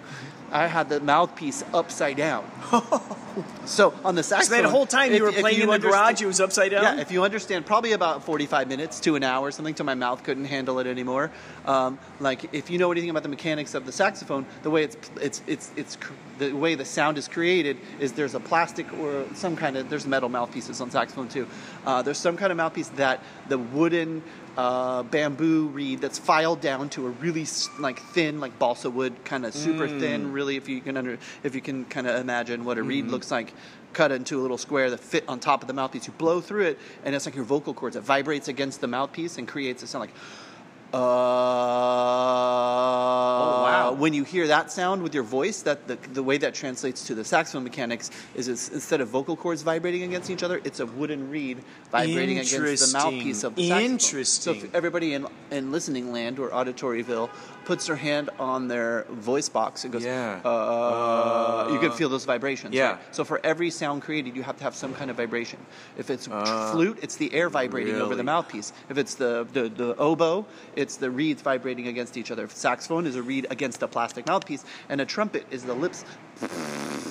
[0.51, 2.49] I had the mouthpiece upside down.
[3.65, 4.23] so on the saxophone.
[4.23, 4.63] So saxophone.
[4.63, 6.83] that whole time you if- were if playing in the garage, it was upside down.
[6.83, 10.23] Yeah, if you understand, probably about 45 minutes to an hour, something till my mouth
[10.23, 11.31] couldn't handle it anymore.
[11.65, 14.97] Um, like if you know anything about the mechanics of the saxophone, the way it's
[15.19, 19.25] it's it's it's cr- the way the sound is created is there's a plastic or
[19.33, 21.47] some kind of there's metal mouthpieces on saxophone too.
[21.85, 24.21] Uh, there's some kind of mouthpiece that the wooden
[24.57, 27.45] uh, bamboo reed that's filed down to a really
[27.79, 29.99] like thin, like balsa wood, kind of super Mm.
[29.99, 30.31] thin.
[30.31, 33.11] Really, if you can under if you can kind of imagine what a reed Mhm.
[33.11, 33.53] looks like,
[33.93, 36.07] cut into a little square that fit on top of the mouthpiece.
[36.07, 37.95] You blow through it, and it's like your vocal cords.
[37.95, 40.13] It vibrates against the mouthpiece and creates a sound like.
[40.95, 40.97] Uh,
[43.37, 43.91] oh wow.
[43.93, 47.15] When you hear that sound with your voice, that the, the way that translates to
[47.15, 50.85] the saxophone mechanics is it's, instead of vocal cords vibrating against each other, it's a
[50.85, 51.59] wooden reed
[51.91, 53.91] vibrating against the mouthpiece of the saxophone.
[53.91, 54.61] Interesting.
[54.61, 57.29] So if everybody in, in listening land or auditoryville
[57.65, 60.39] puts their hand on their voice box and goes, Yeah.
[60.45, 62.73] uh, you can feel those vibrations.
[62.73, 62.91] Yeah.
[62.91, 62.99] right?
[63.15, 65.59] So for every sound created, you have to have some kind of vibration.
[65.97, 68.71] If it's Uh, flute, it's the air vibrating over the mouthpiece.
[68.89, 70.45] If it's the, the, the oboe,
[70.75, 72.43] it's the reeds vibrating against each other.
[72.45, 76.05] If saxophone is a reed against a plastic mouthpiece, and a trumpet is the lips.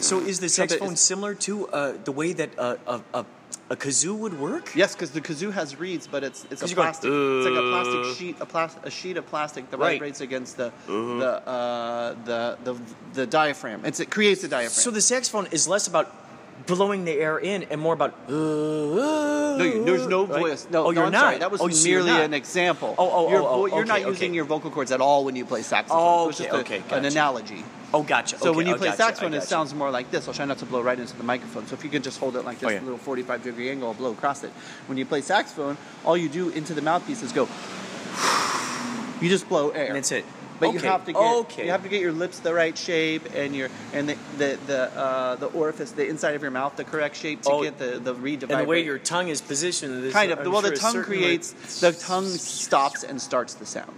[0.01, 2.77] So is the saxophone is- similar to uh, the way that uh,
[3.15, 3.25] a,
[3.71, 4.75] a a kazoo would work?
[4.75, 7.11] Yes, because the kazoo has reeds, but it's it's a 'Cause you're going, plastic.
[7.11, 9.93] it's like a "Uh." plastic sheet, a, plas- a sheet of plastic that Right.
[9.95, 11.19] vibrates against the Uh-huh.
[11.19, 12.75] the, uh, the the
[13.15, 13.85] the diaphragm.
[13.85, 14.83] It's, it creates a diaphragm.
[14.87, 16.07] So the saxophone is less about
[16.67, 18.15] blowing the air in and more about.
[18.29, 18.33] Uh,
[19.57, 20.41] No, you- there's no right?
[20.41, 20.67] voice.
[20.71, 21.21] No, oh, no, you're I'm not.
[21.21, 21.39] sorry.
[21.39, 22.95] That was oh, so merely an example.
[22.99, 24.35] Oh, oh, you're, oh, oh, you're not using okay.
[24.35, 25.99] your vocal cords at all when you play saxophone.
[26.01, 27.65] Oh, It was okay, just a- okay, an analogy.
[27.93, 28.39] Oh, gotcha.
[28.39, 30.27] So okay, when you oh, play gotcha, saxophone, it sounds more like this.
[30.27, 31.67] I'll try not to blow right into the microphone.
[31.69, 32.81] So if you can just hold it like this, Oh, yeah.
[32.81, 34.51] little 45 degree angle, I'll blow across it.
[34.89, 37.49] When you play saxophone, all you do into the mouthpiece is go.
[39.21, 39.87] You just blow air.
[39.87, 40.25] And that's it.
[40.61, 41.65] But you have to get okay.
[41.65, 44.97] you have to get your lips the right shape and your and the the the,
[44.99, 47.99] uh, the orifice, the inside of your mouth, the correct shape to Oh, get the
[47.99, 50.13] the reed to And the way your tongue is positioned.
[50.13, 50.39] Kind of.
[50.41, 53.97] I'm well, sure the tongue creates the tongue stops and starts the sound.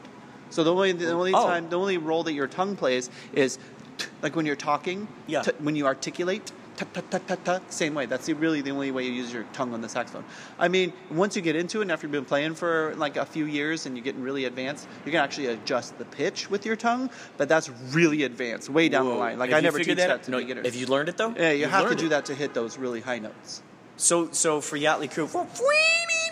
[0.51, 1.45] So the only the only Oh.
[1.47, 3.59] time the only role that your tongue plays is
[3.99, 5.09] t- like when you're talking.
[5.27, 5.43] Yeah.
[5.43, 6.53] t- when you articulate.
[6.77, 8.05] Ta, ta, ta, ta, ta, same way.
[8.07, 10.25] That's the, really the only way you use your tongue on the saxophone.
[10.59, 13.25] I mean, once you get into it, and after you've been playing for like a
[13.25, 16.77] few years and you're getting really advanced, you can actually adjust the pitch with your
[16.77, 17.09] tongue.
[17.39, 19.39] But that's really advanced, way down the line.
[19.39, 19.51] like.
[19.51, 20.67] Have I never teach that, that to No, beginners.
[20.67, 21.35] have you learned it though?
[21.37, 22.09] Yeah, you You've have to do it.
[22.11, 23.63] that to hit those really high notes.
[23.97, 25.29] So, so for Yachtley Crew,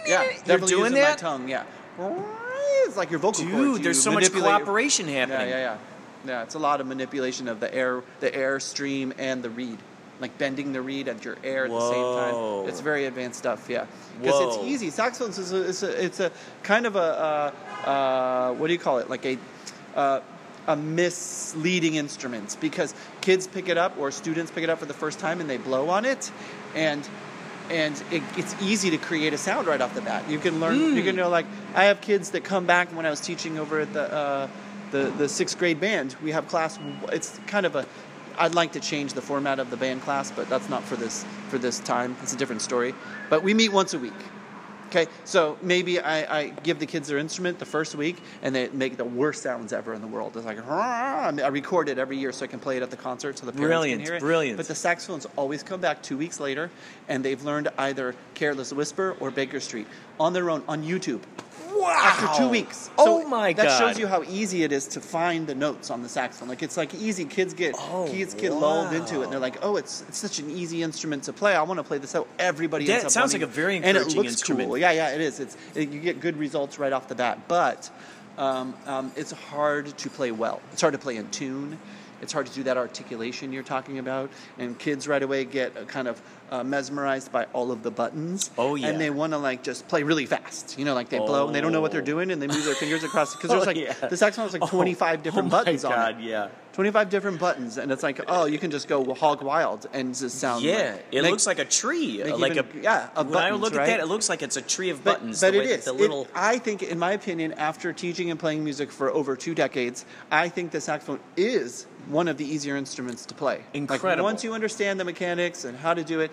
[0.07, 1.11] Yeah, You're definitely doing using that?
[1.22, 1.49] my tongue.
[1.49, 1.64] Yeah,
[2.86, 3.80] it's like your vocal Dude, cords.
[3.82, 5.49] there's so much cooperation happening.
[5.49, 5.78] Yeah, yeah, yeah.
[6.26, 9.78] Yeah, it's a lot of manipulation of the air, the air stream, and the reed,
[10.21, 12.69] like bending the reed at your air at the same time.
[12.69, 13.67] It's very advanced stuff.
[13.69, 13.87] Yeah,
[14.21, 14.91] because it's easy.
[14.91, 16.31] Saxophones is a, it's a, it's a
[16.62, 17.53] kind of a
[17.85, 19.11] uh, uh, what do you call it?
[19.11, 19.39] Like a
[19.95, 20.21] uh,
[20.67, 24.95] a misleading instrument because kids pick it up or students pick it up for the
[24.95, 26.31] first time and they blow on it,
[26.75, 27.07] and
[27.71, 30.29] and it, it's easy to create a sound right off the bat.
[30.31, 30.77] You can learn.
[30.77, 31.07] You Hmm.
[31.07, 33.93] can know like I have kids that come back when I was teaching over at
[33.93, 34.49] the uh,
[34.91, 36.15] the the sixth grade band.
[36.23, 36.79] We have class.
[37.12, 37.85] It's kind of a.
[38.39, 41.24] I'd like to change the format of the band class, but that's not for this
[41.49, 42.16] for this time.
[42.22, 42.95] It's a different story.
[43.30, 44.12] But we meet once a week.
[44.89, 48.68] Okay, so maybe I, I give the kids their instrument the first week, and they
[48.68, 50.37] make the worst sounds ever in the world.
[50.37, 50.59] It's like!
[50.68, 53.51] I record it every year so I can play it at the concert so the
[53.51, 54.20] parents Brilliant, can hear it.
[54.20, 54.57] brilliant.
[54.57, 56.70] But the saxophones always come back two weeks later,
[57.09, 59.89] and they've learned either "Careless Whisper" or "Baker Street"
[60.20, 61.22] on their own on YouTube.
[61.89, 62.91] After two weeks.
[62.99, 63.68] Oh my that God.
[63.68, 66.49] That shows you how easy it is to find the notes on the saxophone.
[66.49, 67.24] Like it's like easy.
[67.24, 67.74] Kids get
[68.07, 71.24] kids get lulled into it, and they're like, "Oh, it's it's such an easy instrument
[71.24, 71.55] to play.
[71.55, 74.30] I want to play this out." Everybody That sounds like a very and it looks
[74.30, 74.68] instrument.
[74.68, 74.78] Cool.
[74.78, 75.41] Yeah, yeah, it is.
[75.41, 77.91] It's it, you get good results right off the bat, but
[78.39, 80.61] um, um, it's hard to play well.
[80.72, 81.78] It's hard to play in tune.
[82.23, 85.85] It's hard to do that articulation you're talking about, and kids right away get uh,
[85.85, 88.51] kind of uh, mesmerized by all of the buttons.
[88.59, 88.89] Oh, yeah.
[88.89, 90.79] and they want to like just play really fast.
[90.79, 92.65] You know, like they blow and they don't know what they're doing, and they move
[92.65, 93.93] their fingers across because there's Oh, like yeah.
[94.09, 96.25] the saxophone has like Oh, 25 different oh my buttons on God, it.
[96.25, 96.49] yeah.
[96.75, 100.41] 25 different buttons, and it's like, oh, you can just go hog wild and just
[100.41, 100.65] sound.
[100.65, 103.11] Yeah, like, it make- looks like a tree, like even- a yeah.
[103.15, 103.83] Of when I look right?
[103.83, 105.41] at that, it looks like it's a tree of But- buttons.
[105.41, 105.85] But, the it is.
[105.85, 109.55] The It- I think, in my opinion, after teaching and playing music for over two
[109.55, 113.57] decades, I think the saxophone is one of the easier instruments to play.
[113.57, 114.25] Like, Incredible.
[114.25, 116.31] once you understand the mechanics and how to do it,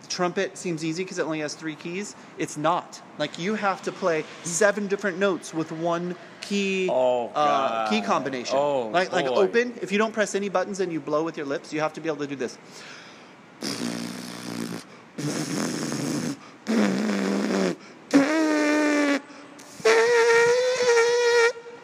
[0.00, 2.16] the trumpet seems easy because it only has three keys.
[2.38, 3.00] It's not.
[3.18, 8.56] Like you have to play seven different notes with one key uh, key combination.
[8.58, 9.74] Oh, like like open.
[9.82, 12.00] If you don't press any buttons and you blow with your lips, you have to
[12.00, 12.58] be able to do this.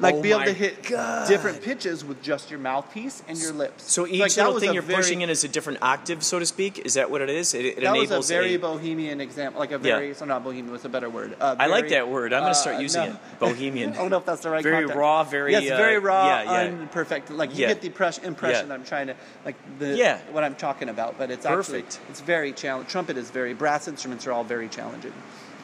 [0.01, 1.27] Like Oh be able to hit God.
[1.29, 3.91] different pitches with just your mouthpiece and your lips.
[3.91, 6.47] So each Like, little thing you're very- pushing in is a different octave, so to
[6.47, 6.79] speak.
[6.87, 7.53] Is that what it is?
[7.53, 9.97] It, it that enables was a very a- bohemian example, like a Yeah.
[9.97, 11.37] very, so not bohemian, was a better word.
[11.41, 12.33] Uh, I like very, that word.
[12.33, 13.11] I'm gonna start uh, using no.
[13.11, 13.17] it.
[13.41, 13.93] Bohemian.
[13.95, 14.97] I don't know if that's the right Very context.
[14.99, 16.69] raw, very, yes, uh, very raw, yeah, yeah.
[16.71, 17.31] unperfect.
[17.31, 17.69] Like you Yeah.
[17.69, 18.69] get the impress- impression Yeah.
[18.69, 20.19] that I'm trying to like the Yeah.
[20.31, 21.95] what I'm talking about, but it's Perfect.
[21.95, 22.89] actually it's very challenging.
[22.89, 25.13] Trumpet is very brass instruments are all very challenging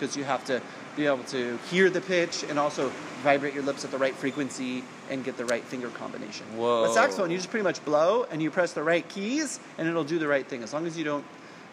[0.05, 0.61] because you have to
[0.97, 2.91] be able to hear the pitch and also
[3.23, 6.45] vibrate your lips at the right frequency and get the right finger combination.
[6.59, 6.85] Whoa.
[6.85, 10.05] But saxophone, you just pretty much blow and you press the right keys and it'll
[10.05, 11.25] do the right thing as long as you don't.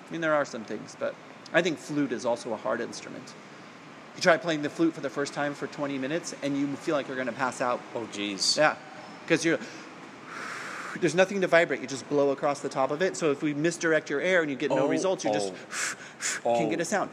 [0.07, 1.13] I mean, there are some things, but
[1.51, 3.33] I think flute is also a hard instrument.
[4.15, 6.95] You try playing the flute for the first time for 20 minutes and you feel
[6.95, 7.81] like you're going to pass out.
[7.93, 8.57] Oh, jeez.
[8.57, 8.77] Yeah,
[9.25, 9.59] because you're.
[10.99, 11.81] There's nothing to vibrate.
[11.81, 13.15] You just blow across the top of it.
[13.17, 15.53] So if we misdirect your air and you get no Oh, results, you just
[16.43, 16.69] can Oh.
[16.69, 16.83] get a oh.
[16.83, 17.09] sound.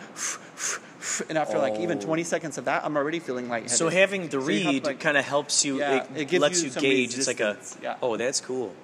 [1.28, 2.02] And after like even Oh.
[2.02, 3.76] 20 seconds of that, I'm already feeling lightheaded.
[3.76, 5.78] So having the So reed like- kind of helps you.
[5.78, 7.16] Yeah, it, it lets you you, gauge.
[7.16, 7.56] It's like a.
[7.82, 7.96] yeah.
[8.02, 8.74] Oh, that's cool.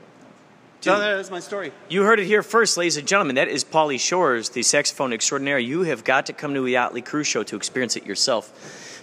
[0.80, 0.92] Dude.
[1.00, 1.72] that is my story.
[1.88, 3.36] You heard it here first, ladies and gentlemen.
[3.36, 5.58] That is Paulie Shores, the saxophone extraordinaire.
[5.58, 8.52] You have got to come to a Yachtley Cruise Show to experience it yourself,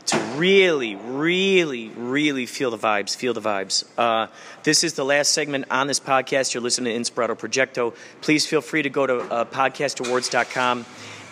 [0.07, 3.15] to really, really, really feel the vibes.
[3.15, 3.85] Feel the vibes.
[3.97, 4.27] Uh,
[4.63, 6.53] this is the last segment on this podcast.
[6.53, 7.95] You're listening to Inspirato Projecto.
[8.21, 10.85] Please feel free to go to uh, podcastawards.com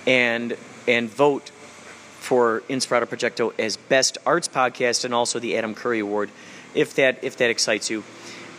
[0.06, 0.58] and
[0.88, 6.30] and vote for Inspirato Projecto as Best Arts Podcast and also the Adam Curry Award,
[6.74, 8.04] if that if that excites you.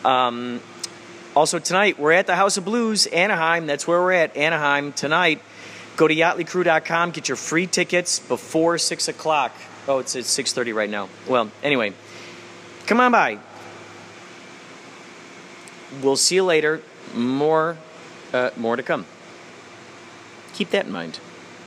[0.04, 0.60] Um,
[1.36, 3.66] also tonight we're at the House of Blues, Anaheim.
[3.66, 5.40] That's where we're at, Anaheim tonight.
[5.96, 9.52] Go to yachtleycrew.com, get your free tickets before six o'clock.
[9.88, 11.08] Oh, it's six thirty right now.
[11.26, 11.94] Well, anyway,
[12.86, 13.38] come on by.
[16.02, 16.82] We'll see you later.
[17.14, 17.76] More,
[18.32, 19.06] uh, more to come.
[20.52, 21.18] Keep that in mind.